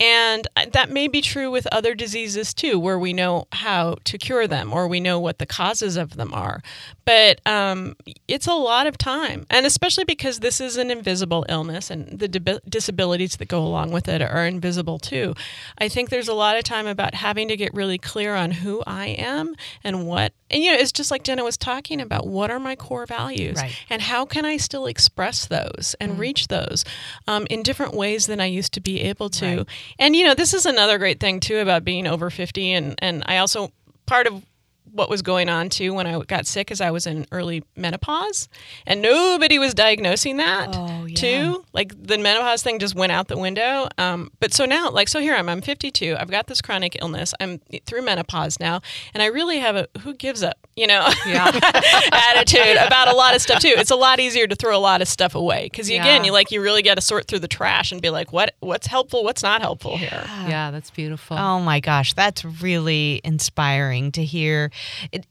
And 0.00 0.48
that 0.72 0.88
may 0.90 1.08
be 1.08 1.20
true 1.20 1.50
with 1.50 1.66
other 1.70 1.94
diseases 1.94 2.54
too, 2.54 2.78
where 2.78 2.98
we 2.98 3.12
know 3.12 3.46
how 3.52 3.96
to 4.04 4.16
cure 4.16 4.46
them 4.46 4.72
or 4.72 4.88
we 4.88 4.98
know 4.98 5.20
what 5.20 5.38
the 5.38 5.44
causes 5.46 5.96
of 5.96 6.16
them 6.16 6.32
are. 6.32 6.62
But 7.04 7.40
um, 7.46 7.96
it's 8.26 8.46
a 8.46 8.54
lot 8.54 8.86
of 8.86 8.96
time. 8.96 9.44
And 9.50 9.66
especially 9.66 10.04
because 10.04 10.40
this 10.40 10.60
is 10.60 10.76
an 10.78 10.90
invisible 10.90 11.44
illness 11.50 11.90
and 11.90 12.18
the 12.18 12.28
disabilities 12.68 13.36
that 13.36 13.48
go 13.48 13.62
along 13.62 13.90
with 13.90 14.08
it 14.08 14.22
are 14.22 14.46
invisible 14.46 14.98
too. 14.98 15.34
I 15.76 15.88
think 15.88 16.08
there's 16.08 16.28
a 16.28 16.34
lot 16.34 16.56
of 16.56 16.64
time 16.64 16.86
about 16.86 17.14
having 17.14 17.48
to 17.48 17.56
get 17.56 17.74
really 17.74 17.98
clear 17.98 18.34
on 18.34 18.52
who 18.52 18.82
I 18.86 19.08
am 19.08 19.54
and 19.84 20.06
what, 20.06 20.32
and 20.50 20.62
you 20.62 20.72
know, 20.72 20.78
it's 20.78 20.92
just 20.92 21.10
like 21.10 21.24
Jenna 21.24 21.44
was 21.44 21.56
talking 21.58 22.00
about 22.00 22.26
what 22.26 22.50
are 22.50 22.58
my 22.60 22.74
core 22.74 23.06
values 23.06 23.56
Right. 23.56 23.76
and 23.90 24.00
how 24.00 24.24
can 24.24 24.44
I 24.46 24.56
still 24.56 24.86
express 24.86 25.44
those 25.46 25.94
and 26.00 26.18
reach 26.18 26.48
those 26.48 26.84
um, 27.28 27.46
in 27.50 27.62
different 27.62 27.94
ways 27.94 28.26
than 28.26 28.40
I 28.40 28.46
used 28.46 28.72
to 28.74 28.80
be 28.80 29.00
able 29.02 29.28
to. 29.30 29.58
Right. 29.58 29.66
And 29.98 30.14
you 30.14 30.24
know, 30.24 30.34
this 30.34 30.54
is 30.54 30.66
another 30.66 30.98
great 30.98 31.20
thing 31.20 31.40
too 31.40 31.58
about 31.58 31.84
being 31.84 32.06
over 32.06 32.30
50 32.30 32.72
and 32.72 32.94
and 32.98 33.22
I 33.26 33.38
also 33.38 33.72
part 34.06 34.26
of 34.26 34.44
what 34.92 35.08
was 35.10 35.22
going 35.22 35.48
on 35.48 35.68
too 35.68 35.94
when 35.94 36.06
I 36.06 36.18
got 36.20 36.46
sick 36.46 36.70
is 36.70 36.80
I 36.80 36.90
was 36.90 37.06
in 37.06 37.26
early 37.32 37.62
menopause 37.76 38.48
and 38.86 39.00
nobody 39.02 39.58
was 39.58 39.74
diagnosing 39.74 40.36
that 40.38 40.68
Oh, 40.72 41.04
yeah. 41.06 41.14
too. 41.14 41.64
Like 41.72 41.92
the 42.00 42.18
menopause 42.18 42.62
thing 42.62 42.78
just 42.78 42.94
went 42.94 43.12
out 43.12 43.28
the 43.28 43.38
window. 43.38 43.88
Um, 43.98 44.30
but 44.40 44.52
so 44.52 44.64
now, 44.64 44.90
like, 44.90 45.08
so 45.08 45.20
here 45.20 45.34
I'm, 45.34 45.48
I'm 45.48 45.60
52. 45.62 46.16
I've 46.18 46.30
got 46.30 46.46
this 46.46 46.60
chronic 46.60 46.96
illness. 47.00 47.32
I'm 47.40 47.60
through 47.86 48.02
menopause 48.02 48.58
now. 48.60 48.80
And 49.14 49.22
I 49.22 49.26
really 49.26 49.58
have 49.58 49.76
a 49.76 49.86
who 50.00 50.14
gives 50.14 50.42
up, 50.42 50.56
you 50.76 50.86
know, 50.86 51.08
Yeah. 51.26 51.46
attitude 52.12 52.76
about 52.76 53.08
a 53.08 53.14
lot 53.14 53.34
of 53.34 53.42
stuff 53.42 53.60
too. 53.60 53.74
It's 53.76 53.90
a 53.90 53.96
lot 53.96 54.20
easier 54.20 54.46
to 54.46 54.54
throw 54.56 54.76
a 54.76 54.80
lot 54.80 55.00
of 55.02 55.08
stuff 55.08 55.34
away 55.34 55.64
because 55.70 55.88
Yeah. 55.90 56.02
again, 56.02 56.24
you 56.24 56.32
like, 56.32 56.50
you 56.50 56.60
really 56.60 56.82
got 56.82 56.94
to 56.94 57.00
sort 57.00 57.28
through 57.28 57.40
the 57.40 57.48
trash 57.48 57.92
and 57.92 58.00
be 58.02 58.10
like, 58.10 58.32
what, 58.32 58.54
what's 58.60 58.86
helpful? 58.86 59.24
What's 59.24 59.42
not 59.42 59.60
helpful 59.62 59.96
here? 59.96 60.24
yeah, 60.48 60.70
that's 60.70 60.90
beautiful. 60.90 61.36
Oh 61.36 61.60
my 61.60 61.80
gosh, 61.80 62.14
that's 62.14 62.44
really 62.44 63.20
inspiring 63.24 64.12
to 64.12 64.24
hear. 64.24 64.70
It, 65.12 65.26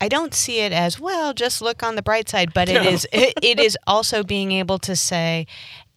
I 0.00 0.08
don't 0.08 0.32
see 0.32 0.60
it 0.60 0.72
as 0.72 0.98
well. 0.98 1.34
Just 1.34 1.60
look 1.60 1.82
on 1.82 1.94
the 1.94 2.02
bright 2.02 2.28
side, 2.28 2.54
but 2.54 2.68
it 2.68 2.86
is 2.86 3.06
it, 3.12 3.34
it 3.42 3.60
is 3.60 3.76
also 3.86 4.22
being 4.22 4.52
able 4.52 4.78
to 4.80 4.96
say, 4.96 5.46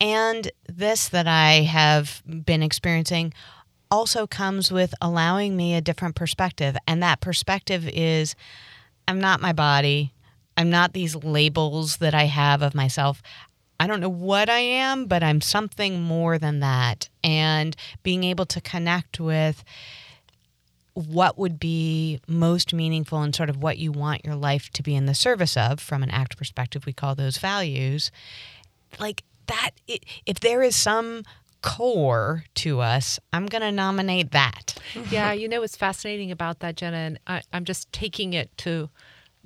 and 0.02 0.52
this 0.68 1.08
that 1.10 1.28
I 1.28 1.62
have 1.62 2.22
been 2.26 2.62
experiencing 2.62 3.34
also 3.90 4.28
comes 4.28 4.72
with 4.72 4.94
allowing 5.02 5.56
me 5.56 5.76
a 5.76 5.82
different 5.82 6.16
perspective, 6.16 6.76
and 6.88 7.02
that 7.02 7.22
perspective 7.22 7.88
is, 7.88 8.36
I'm 9.08 9.22
not 9.22 9.40
my 9.40 9.54
body. 9.54 10.14
I'm 10.58 10.70
not 10.70 10.94
these 10.94 11.16
labels 11.16 11.98
that 11.98 12.14
I 12.14 12.26
have 12.26 12.62
of 12.62 12.76
myself. 12.76 13.22
I 13.80 13.88
don't 13.88 14.00
know 14.00 14.10
what 14.10 14.50
I 14.50 14.60
am, 14.60 15.06
but 15.06 15.24
I'm 15.24 15.42
something 15.42 16.02
more 16.02 16.38
than 16.38 16.60
that. 16.60 17.10
And 17.24 17.76
being 18.04 18.24
able 18.24 18.46
to 18.48 18.62
connect 18.62 19.20
with 19.20 19.64
what 20.94 21.38
would 21.38 21.60
be 21.60 22.20
most 22.28 22.74
meaningful 22.74 23.22
and 23.22 23.36
sort 23.36 23.50
of 23.50 23.62
what 23.62 23.78
you 23.78 23.92
want 23.92 24.24
your 24.26 24.36
life 24.36 24.70
to 24.72 24.84
be 24.84 24.96
in 24.96 25.06
the 25.06 25.16
service 25.16 25.58
of 25.58 25.80
from 25.80 26.04
an 26.04 26.10
act 26.12 26.38
perspective 26.38 26.86
we 26.86 26.94
call 26.94 27.16
those 27.16 27.38
values. 27.38 28.12
Like 29.00 29.24
that 29.48 29.72
it, 29.88 30.06
if 30.26 30.40
there 30.40 30.62
is 30.62 30.76
some 30.76 31.24
core 31.62 32.44
to 32.54 32.82
us 32.82 33.20
i'm 33.32 33.46
going 33.46 33.62
to 33.62 33.72
nominate 33.72 34.32
that. 34.32 34.76
Yeah, 35.10 35.32
you 35.32 35.48
know 35.48 35.62
what's 35.62 35.78
fascinating 35.78 36.30
about 36.32 36.60
that, 36.60 36.76
Jenna, 36.76 36.98
and 36.98 37.20
I, 37.26 37.42
I'm 37.54 37.66
just 37.66 37.92
taking 37.92 38.34
it 38.34 38.56
to 38.60 38.90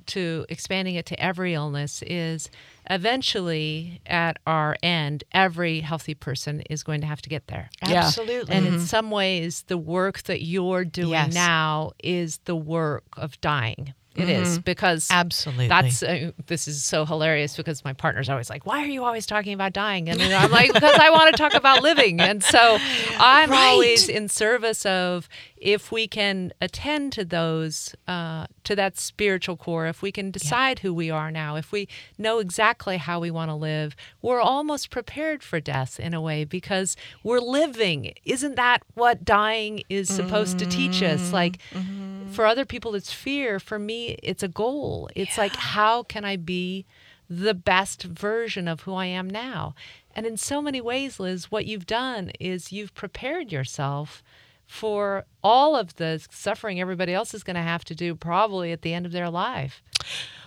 to 0.08 0.44
expanding 0.48 0.94
it 0.96 1.06
to 1.06 1.20
every 1.22 1.54
illness 1.54 2.02
is 2.06 2.50
eventually 2.90 4.00
at 4.06 4.38
our 4.46 4.76
end, 4.82 5.24
every 5.32 5.80
healthy 5.80 6.14
person 6.14 6.60
is 6.70 6.82
going 6.82 7.00
to 7.00 7.06
have 7.06 7.22
to 7.22 7.28
get 7.28 7.46
there. 7.46 7.70
Yeah. 7.86 8.04
absolutely 8.06 8.54
And 8.54 8.66
in 8.66 8.78
some 8.78 9.10
ways, 9.10 9.62
the 9.68 9.78
work 9.78 10.22
that 10.24 10.42
you're 10.42 10.84
doing 10.84 11.10
Yes. 11.12 11.34
now 11.34 11.92
is 12.02 12.38
the 12.44 12.56
work 12.56 13.04
of 13.16 13.40
dying. 13.40 13.94
It 14.14 14.28
is 14.28 14.58
because 14.58 15.06
absolutely 15.12 15.68
that's 15.68 16.02
uh, 16.02 16.32
this 16.46 16.66
is 16.66 16.82
so 16.84 17.06
hilarious 17.06 17.56
because 17.56 17.84
my 17.84 17.92
partner's 17.92 18.28
always 18.28 18.50
like, 18.50 18.66
"Why 18.66 18.82
are 18.82 18.86
you 18.88 19.04
always 19.04 19.26
talking 19.26 19.52
about 19.52 19.72
dying?" 19.72 20.08
And 20.08 20.20
I'm 20.20 20.50
like, 20.50 20.72
"Because 20.72 20.98
I 20.98 21.10
want 21.10 21.36
to 21.36 21.40
talk 21.40 21.54
about 21.54 21.84
living." 21.84 22.20
And 22.20 22.42
so 22.42 22.78
I'm 23.16 23.48
Right. 23.50 23.70
always 23.70 24.08
in 24.08 24.28
service 24.28 24.84
of 24.84 25.28
if 25.56 25.92
we 25.92 26.08
can 26.08 26.52
attend 26.60 27.12
to 27.12 27.24
those 27.24 27.94
uh, 28.08 28.46
to 28.68 28.76
that 28.76 28.98
spiritual 28.98 29.56
core, 29.56 29.86
if 29.86 30.02
we 30.02 30.12
can 30.12 30.30
decide 30.30 30.80
who 30.80 30.92
we 30.92 31.10
are 31.10 31.30
now, 31.30 31.56
if 31.56 31.72
we 31.72 31.88
know 32.18 32.38
exactly 32.38 32.98
how 32.98 33.18
we 33.18 33.30
want 33.30 33.48
to 33.48 33.54
live, 33.54 33.96
we're 34.20 34.42
almost 34.42 34.90
prepared 34.90 35.42
for 35.42 35.58
death 35.58 35.98
in 35.98 36.12
a 36.12 36.20
way 36.20 36.44
because 36.44 36.94
we're 37.24 37.40
living. 37.40 38.12
Isn't 38.26 38.56
that 38.56 38.82
what 38.92 39.24
dying 39.24 39.82
is 39.88 40.10
supposed 40.10 40.58
to 40.58 40.66
teach 40.66 41.02
us? 41.02 41.22
Mm-hmm. 41.22 41.34
Like 41.34 41.58
mm-hmm. 41.70 42.30
for 42.30 42.44
other 42.44 42.66
people 42.66 42.94
it's 42.94 43.10
fear. 43.10 43.58
For 43.58 43.78
me 43.78 44.18
it's 44.22 44.42
a 44.42 44.48
goal. 44.48 45.08
It's 45.14 45.38
like 45.38 45.56
how 45.56 46.02
can 46.02 46.26
i 46.26 46.36
be 46.36 46.84
the 47.30 47.54
best 47.54 48.02
version 48.02 48.68
of 48.68 48.82
who 48.82 48.92
i 48.92 49.06
am 49.06 49.30
now? 49.30 49.74
And 50.14 50.26
in 50.26 50.36
so 50.36 50.60
many 50.60 50.82
ways 50.82 51.18
liz 51.18 51.50
what 51.50 51.64
you've 51.64 51.86
done 51.86 52.32
is 52.38 52.70
you've 52.70 52.92
prepared 52.92 53.50
yourself 53.50 54.22
for 54.68 55.24
all 55.42 55.74
of 55.74 55.96
the 55.96 56.24
suffering 56.30 56.80
everybody 56.80 57.12
else 57.12 57.34
is 57.34 57.42
going 57.42 57.56
to 57.56 57.62
have 57.62 57.84
to 57.84 57.94
do 57.94 58.14
probably 58.14 58.70
at 58.70 58.82
the 58.82 58.94
end 58.94 59.04
of 59.06 59.12
their 59.12 59.30
life 59.30 59.82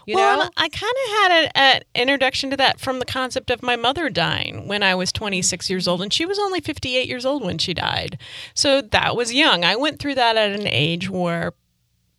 you 0.05 0.15
well, 0.15 0.39
know 0.39 0.49
I 0.57 0.69
kind 0.69 0.93
of 1.05 1.11
had 1.11 1.51
an 1.55 1.81
introduction 1.95 2.49
to 2.51 2.57
that 2.57 2.79
from 2.79 2.99
the 2.99 3.05
concept 3.05 3.49
of 3.49 3.61
my 3.61 3.75
mother 3.75 4.09
dying 4.09 4.67
when 4.67 4.83
I 4.83 4.95
was 4.95 5.11
26 5.11 5.69
years 5.69 5.87
old, 5.87 6.01
and 6.01 6.11
she 6.11 6.25
was 6.25 6.39
only 6.39 6.59
58 6.59 7.07
years 7.07 7.25
old 7.25 7.43
when 7.43 7.57
she 7.57 7.73
died. 7.73 8.17
So 8.53 8.81
that 8.81 9.15
was 9.15 9.33
young. 9.33 9.63
I 9.63 9.75
went 9.75 9.99
through 9.99 10.15
that 10.15 10.37
at 10.37 10.59
an 10.59 10.67
age 10.67 11.09
where 11.09 11.53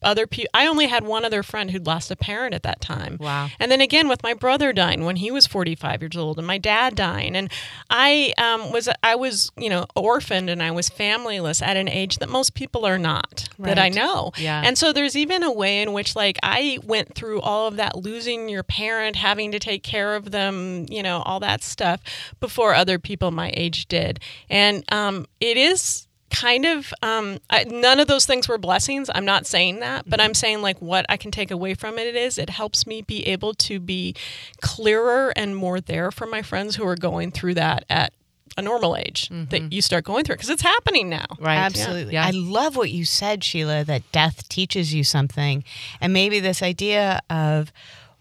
other 0.02 0.26
people, 0.26 0.50
I 0.54 0.66
only 0.66 0.86
had 0.86 1.04
one 1.04 1.24
other 1.24 1.42
friend 1.42 1.70
who'd 1.70 1.86
lost 1.86 2.10
a 2.10 2.16
parent 2.16 2.54
at 2.54 2.62
that 2.62 2.80
time. 2.80 3.16
Wow. 3.20 3.48
And 3.58 3.70
then 3.70 3.80
again 3.80 4.08
with 4.08 4.22
my 4.22 4.34
brother 4.34 4.72
dying 4.72 5.04
when 5.04 5.16
he 5.16 5.30
was 5.30 5.46
45 5.46 6.02
years 6.02 6.16
old, 6.16 6.38
and 6.38 6.46
my 6.46 6.58
dad 6.58 6.94
dying, 6.94 7.36
and 7.36 7.50
I 7.90 8.32
um, 8.38 8.72
was 8.72 8.88
I 9.02 9.14
was 9.14 9.50
you 9.56 9.68
know 9.68 9.86
orphaned 9.94 10.50
and 10.50 10.62
I 10.62 10.70
was 10.70 10.88
familyless 10.88 11.62
at 11.62 11.76
an 11.76 11.88
age 11.88 12.18
that 12.18 12.28
most 12.28 12.54
people 12.54 12.84
are 12.84 12.98
not 12.98 13.48
that 13.58 13.78
I 13.78 13.88
know. 13.88 14.32
Yeah. 14.36 14.62
And 14.64 14.76
so 14.76 14.92
there's 14.92 15.16
even 15.16 15.42
a 15.42 15.52
way 15.52 15.82
in 15.82 15.92
which 15.92 16.16
like 16.16 16.38
I 16.42 16.78
went 16.84 17.14
through 17.14 17.40
all 17.40 17.68
of 17.68 17.76
that 17.76 17.96
losing 17.96 18.48
your 18.48 18.62
parent, 18.62 19.16
having 19.16 19.52
to 19.52 19.58
take 19.58 19.82
care 19.82 20.14
of 20.14 20.30
them, 20.30 20.86
you 20.88 21.02
know, 21.02 21.22
all 21.22 21.40
that 21.40 21.62
stuff 21.62 22.00
before 22.40 22.74
other 22.74 22.98
people 22.98 23.30
my 23.30 23.52
age 23.54 23.86
did. 23.86 24.20
And 24.50 24.84
um, 24.92 25.26
it 25.40 25.56
is 25.56 26.06
kind 26.32 26.64
of 26.64 26.92
um, 27.02 27.38
I, 27.50 27.64
none 27.64 28.00
of 28.00 28.08
those 28.08 28.26
things 28.26 28.48
were 28.48 28.58
blessings. 28.58 29.10
I'm 29.14 29.24
not 29.24 29.46
saying 29.46 29.80
that, 29.80 30.08
but 30.08 30.20
I'm 30.20 30.34
saying 30.34 30.62
like 30.62 30.80
what 30.80 31.06
I 31.08 31.16
can 31.16 31.30
take 31.30 31.50
away 31.50 31.74
from 31.74 31.98
it 31.98 32.16
is 32.16 32.38
it 32.38 32.50
helps 32.50 32.86
me 32.86 33.02
be 33.02 33.26
able 33.28 33.54
to 33.54 33.78
be 33.78 34.14
clearer 34.60 35.32
and 35.36 35.54
more 35.54 35.80
there 35.80 36.10
for 36.10 36.26
my 36.26 36.42
friends 36.42 36.76
who 36.76 36.86
are 36.86 36.96
going 36.96 37.30
through 37.30 37.54
that 37.54 37.84
at 37.88 38.12
a 38.56 38.62
normal 38.62 38.96
age 38.96 39.30
that 39.48 39.72
you 39.72 39.80
start 39.80 40.04
going 40.04 40.24
through 40.24 40.34
because 40.34 40.50
it's 40.50 40.62
happening 40.62 41.08
now. 41.08 41.24
right 41.38 41.56
Absolutely. 41.56 42.14
yeah. 42.14 42.26
I 42.26 42.30
love 42.30 42.76
what 42.76 42.90
you 42.90 43.04
said, 43.04 43.42
Sheila, 43.42 43.84
that 43.84 44.10
death 44.12 44.48
teaches 44.48 44.92
you 44.92 45.04
something. 45.04 45.64
And 46.00 46.12
maybe 46.12 46.40
this 46.40 46.62
idea 46.62 47.20
of, 47.30 47.72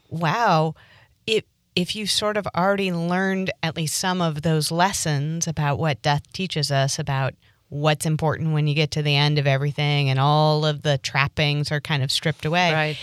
wow, 0.10 0.76
if 1.28 1.44
if 1.76 1.96
you 1.96 2.06
sort 2.06 2.38
of 2.38 2.48
already 2.56 2.92
learned 2.92 3.52
at 3.64 3.76
least 3.76 3.98
some 3.98 4.22
of 4.22 4.42
those 4.42 4.72
lessons 4.72 5.48
about 5.48 5.80
what 5.80 6.02
death 6.02 6.32
teaches 6.34 6.72
us 6.72 7.00
about 7.00 7.34
what's 7.72 8.06
important 8.06 8.52
when 8.52 8.68
you 8.68 8.76
get 8.76 8.92
to 8.92 9.02
the 9.02 9.16
end 9.16 9.40
of 9.40 9.48
everything 9.48 10.10
and 10.10 10.20
all 10.20 10.66
of 10.66 10.82
the 10.82 10.98
trappings 10.98 11.72
are 11.72 11.80
kind 11.80 12.04
of 12.04 12.12
stripped 12.12 12.44
away. 12.44 12.74
right 12.74 12.98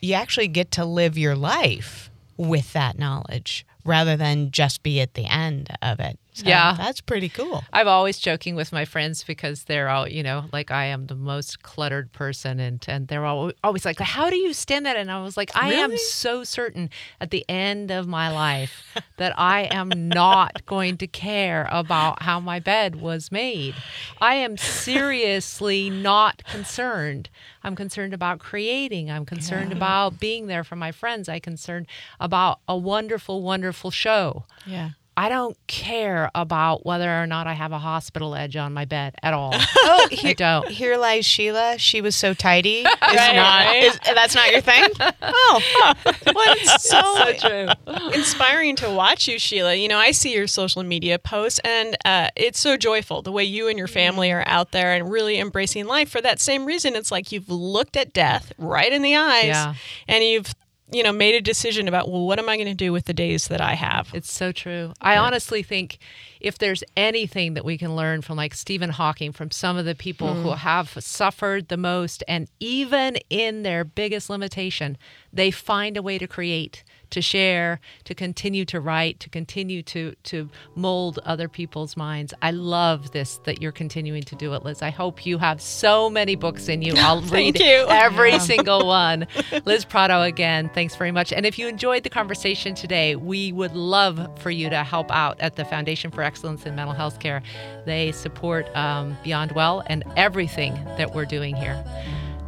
You 0.00 0.14
actually 0.14 0.46
get 0.46 0.70
to 0.72 0.84
live 0.84 1.18
your 1.18 1.34
life 1.34 2.08
with 2.36 2.72
that 2.72 3.00
knowledge 3.00 3.66
rather 3.84 4.16
than 4.16 4.52
just 4.52 4.84
be 4.84 5.00
at 5.00 5.14
the 5.14 5.26
end 5.26 5.76
of 5.82 5.98
it. 5.98 6.20
So 6.40 6.48
Yeah. 6.48 6.74
That's 6.78 7.00
pretty 7.02 7.28
cool. 7.28 7.64
I'm 7.72 7.86
always 7.86 8.18
joking 8.18 8.54
with 8.56 8.72
my 8.72 8.84
friends 8.86 9.22
because 9.24 9.64
they're 9.64 9.88
all, 9.90 10.08
you 10.08 10.22
know, 10.22 10.46
like 10.52 10.70
I 10.70 10.86
am 10.86 11.06
the 11.06 11.14
most 11.14 11.62
cluttered 11.62 12.12
person, 12.12 12.58
and 12.60 12.82
and 12.88 13.08
they're 13.08 13.26
all, 13.26 13.52
always 13.62 13.84
like, 13.84 14.00
"How 14.00 14.30
do 14.30 14.36
you 14.36 14.52
stand 14.54 14.86
that?" 14.86 14.96
And 14.96 15.10
I 15.10 15.22
was 15.22 15.36
like, 15.36 15.50
"I 15.54 15.72
am 15.74 15.96
so 15.98 16.42
certain 16.44 16.88
at 17.20 17.30
the 17.30 17.44
end 17.48 17.90
of 17.90 18.06
my 18.08 18.30
life 18.30 18.82
that 19.18 19.38
I 19.38 19.62
am 19.62 20.12
not 20.12 20.64
going 20.66 20.96
to 20.98 21.06
care 21.06 21.68
about 21.70 22.22
how 22.22 22.40
my 22.40 22.58
bed 22.58 22.96
was 22.96 23.30
made. 23.30 23.74
I 24.20 24.36
am 24.36 24.56
seriously 24.56 25.90
not 25.90 26.42
concerned. 26.46 27.28
I'm 27.62 27.76
concerned 27.76 28.14
about 28.14 28.38
creating. 28.38 29.10
I'm 29.10 29.26
concerned 29.26 29.72
about 29.72 30.18
being 30.18 30.46
there 30.46 30.64
for 30.64 30.76
my 30.76 30.92
friends. 30.92 31.28
I'm 31.28 31.40
concerned 31.40 31.86
about 32.18 32.60
a 32.66 32.76
wonderful, 32.76 33.42
wonderful 33.42 33.90
show." 33.90 34.44
Yeah. 34.66 34.90
I 35.20 35.28
don't 35.28 35.54
care 35.66 36.30
about 36.34 36.86
whether 36.86 37.10
or 37.22 37.26
not 37.26 37.46
I 37.46 37.52
have 37.52 37.72
a 37.72 37.78
hospital 37.78 38.34
edge 38.34 38.56
on 38.56 38.72
my 38.72 38.86
bed 38.86 39.14
at 39.22 39.34
all. 39.34 39.52
Oh, 39.82 40.08
I 40.10 40.14
here, 40.14 40.34
don't. 40.34 40.68
here 40.68 40.96
lies 40.96 41.26
Sheila. 41.26 41.76
She 41.76 42.00
was 42.00 42.14
so 42.16 42.32
tidy. 42.32 42.80
Is 42.80 42.86
not, 42.86 43.10
right. 43.10 43.82
Is, 43.84 43.98
that's 44.14 44.34
not 44.34 44.50
your 44.50 44.60
thing? 44.62 44.84
Oh, 45.22 45.60
Well, 46.04 46.54
it's 46.58 46.88
so, 46.88 47.32
true. 47.34 48.12
inspiring 48.14 48.76
to 48.76 48.88
watch 48.90 49.26
you, 49.28 49.38
Sheila. 49.38 49.74
You 49.74 49.88
know, 49.88 49.98
I 49.98 50.12
see 50.12 50.32
your 50.32 50.46
social 50.46 50.82
media 50.84 51.18
posts, 51.18 51.60
and 51.64 51.96
uh, 52.04 52.28
it's 52.36 52.58
so 52.60 52.76
joyful 52.76 53.20
the 53.22 53.32
way 53.32 53.44
you 53.44 53.68
and 53.68 53.76
your 53.76 53.88
family 53.88 54.30
are 54.32 54.44
out 54.46 54.70
there 54.72 54.94
and 54.94 55.10
really 55.10 55.38
embracing 55.38 55.86
life. 55.86 56.08
For 56.08 56.20
that 56.22 56.40
same 56.40 56.64
reason, 56.64 56.94
it's 56.96 57.10
like 57.12 57.30
you've 57.32 57.48
looked 57.50 57.96
at 57.96 58.12
death 58.14 58.52
right 58.58 58.92
in 58.92 59.02
the 59.02 59.16
eyes, 59.16 59.44
Yeah. 59.46 59.74
and 60.08 60.22
you've 60.24 60.54
you 60.92 61.02
know 61.02 61.12
made 61.12 61.34
a 61.34 61.40
decision 61.40 61.88
about 61.88 62.10
well, 62.10 62.26
what 62.26 62.38
am 62.38 62.48
I 62.48 62.56
going 62.56 62.68
to 62.68 62.74
do 62.74 62.92
with 62.92 63.04
the 63.04 63.14
days 63.14 63.48
that 63.48 63.60
I 63.60 63.74
have? 63.74 64.10
It's 64.14 64.32
so 64.32 64.52
true. 64.52 64.92
I 65.00 65.16
honestly 65.16 65.62
think 65.62 65.98
if 66.40 66.58
there's 66.58 66.82
anything 66.96 67.54
that 67.54 67.64
we 67.64 67.78
can 67.78 67.94
learn 67.94 68.22
from 68.22 68.36
like 68.36 68.54
Stephen 68.54 68.90
Hawking, 68.90 69.32
from 69.32 69.50
some 69.50 69.76
of 69.76 69.84
the 69.84 69.94
people 69.94 70.34
who 70.34 70.48
mm-hmm. 70.48 70.58
have 70.58 70.96
suffered 71.00 71.68
the 71.68 71.76
most, 71.76 72.24
and 72.26 72.48
even 72.58 73.16
in 73.28 73.62
their 73.62 73.84
biggest 73.84 74.30
limitation, 74.30 74.96
they 75.32 75.50
find 75.50 75.96
a 75.96 76.02
way 76.02 76.18
to 76.18 76.26
create, 76.26 76.82
to 77.10 77.20
share, 77.20 77.80
to 78.04 78.14
continue 78.14 78.64
to 78.66 78.80
write, 78.80 79.20
to 79.20 79.28
continue 79.28 79.82
to 79.84 80.14
to 80.24 80.48
mold 80.74 81.18
other 81.24 81.48
people's 81.48 81.96
minds. 81.96 82.32
I 82.42 82.50
love 82.50 83.12
this 83.12 83.38
that 83.44 83.60
you're 83.60 83.72
continuing 83.72 84.22
to 84.24 84.36
do 84.36 84.54
it, 84.54 84.64
Liz. 84.64 84.82
I 84.82 84.90
hope 84.90 85.26
you 85.26 85.38
have 85.38 85.60
so 85.60 86.08
many 86.10 86.36
books 86.36 86.68
in 86.68 86.82
you. 86.82 86.94
I'll 86.96 87.22
read 87.30 87.58
you. 87.58 87.86
every 87.88 88.38
single 88.38 88.86
one. 88.86 89.26
Liz 89.64 89.84
Prato 89.84 90.22
again, 90.22 90.70
thanks 90.74 90.96
very 90.96 91.12
much. 91.12 91.32
And 91.32 91.46
if 91.46 91.58
you 91.58 91.66
enjoyed 91.68 92.02
the 92.02 92.10
conversation 92.10 92.74
today, 92.74 93.16
we 93.16 93.52
would 93.52 93.74
love 93.74 94.38
for 94.40 94.50
you 94.50 94.70
to 94.70 94.82
help 94.84 95.10
out 95.10 95.40
at 95.40 95.56
the 95.56 95.64
Foundation 95.64 96.10
for 96.10 96.22
Excellence 96.22 96.66
in 96.66 96.74
Mental 96.74 96.94
Health 96.94 97.20
Care. 97.20 97.42
They 97.86 98.12
support 98.12 98.74
um, 98.76 99.16
Beyond 99.22 99.52
Well 99.52 99.82
and 99.86 100.04
everything 100.16 100.74
that 100.96 101.14
we're 101.14 101.24
doing 101.24 101.54
here. 101.56 101.82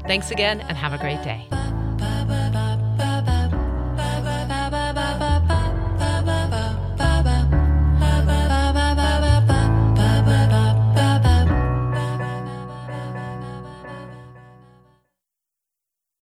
Thanks 0.07 0.31
again 0.31 0.61
and 0.61 0.77
have 0.77 0.93
a 0.93 0.99
great 0.99 1.23
day. 1.23 1.72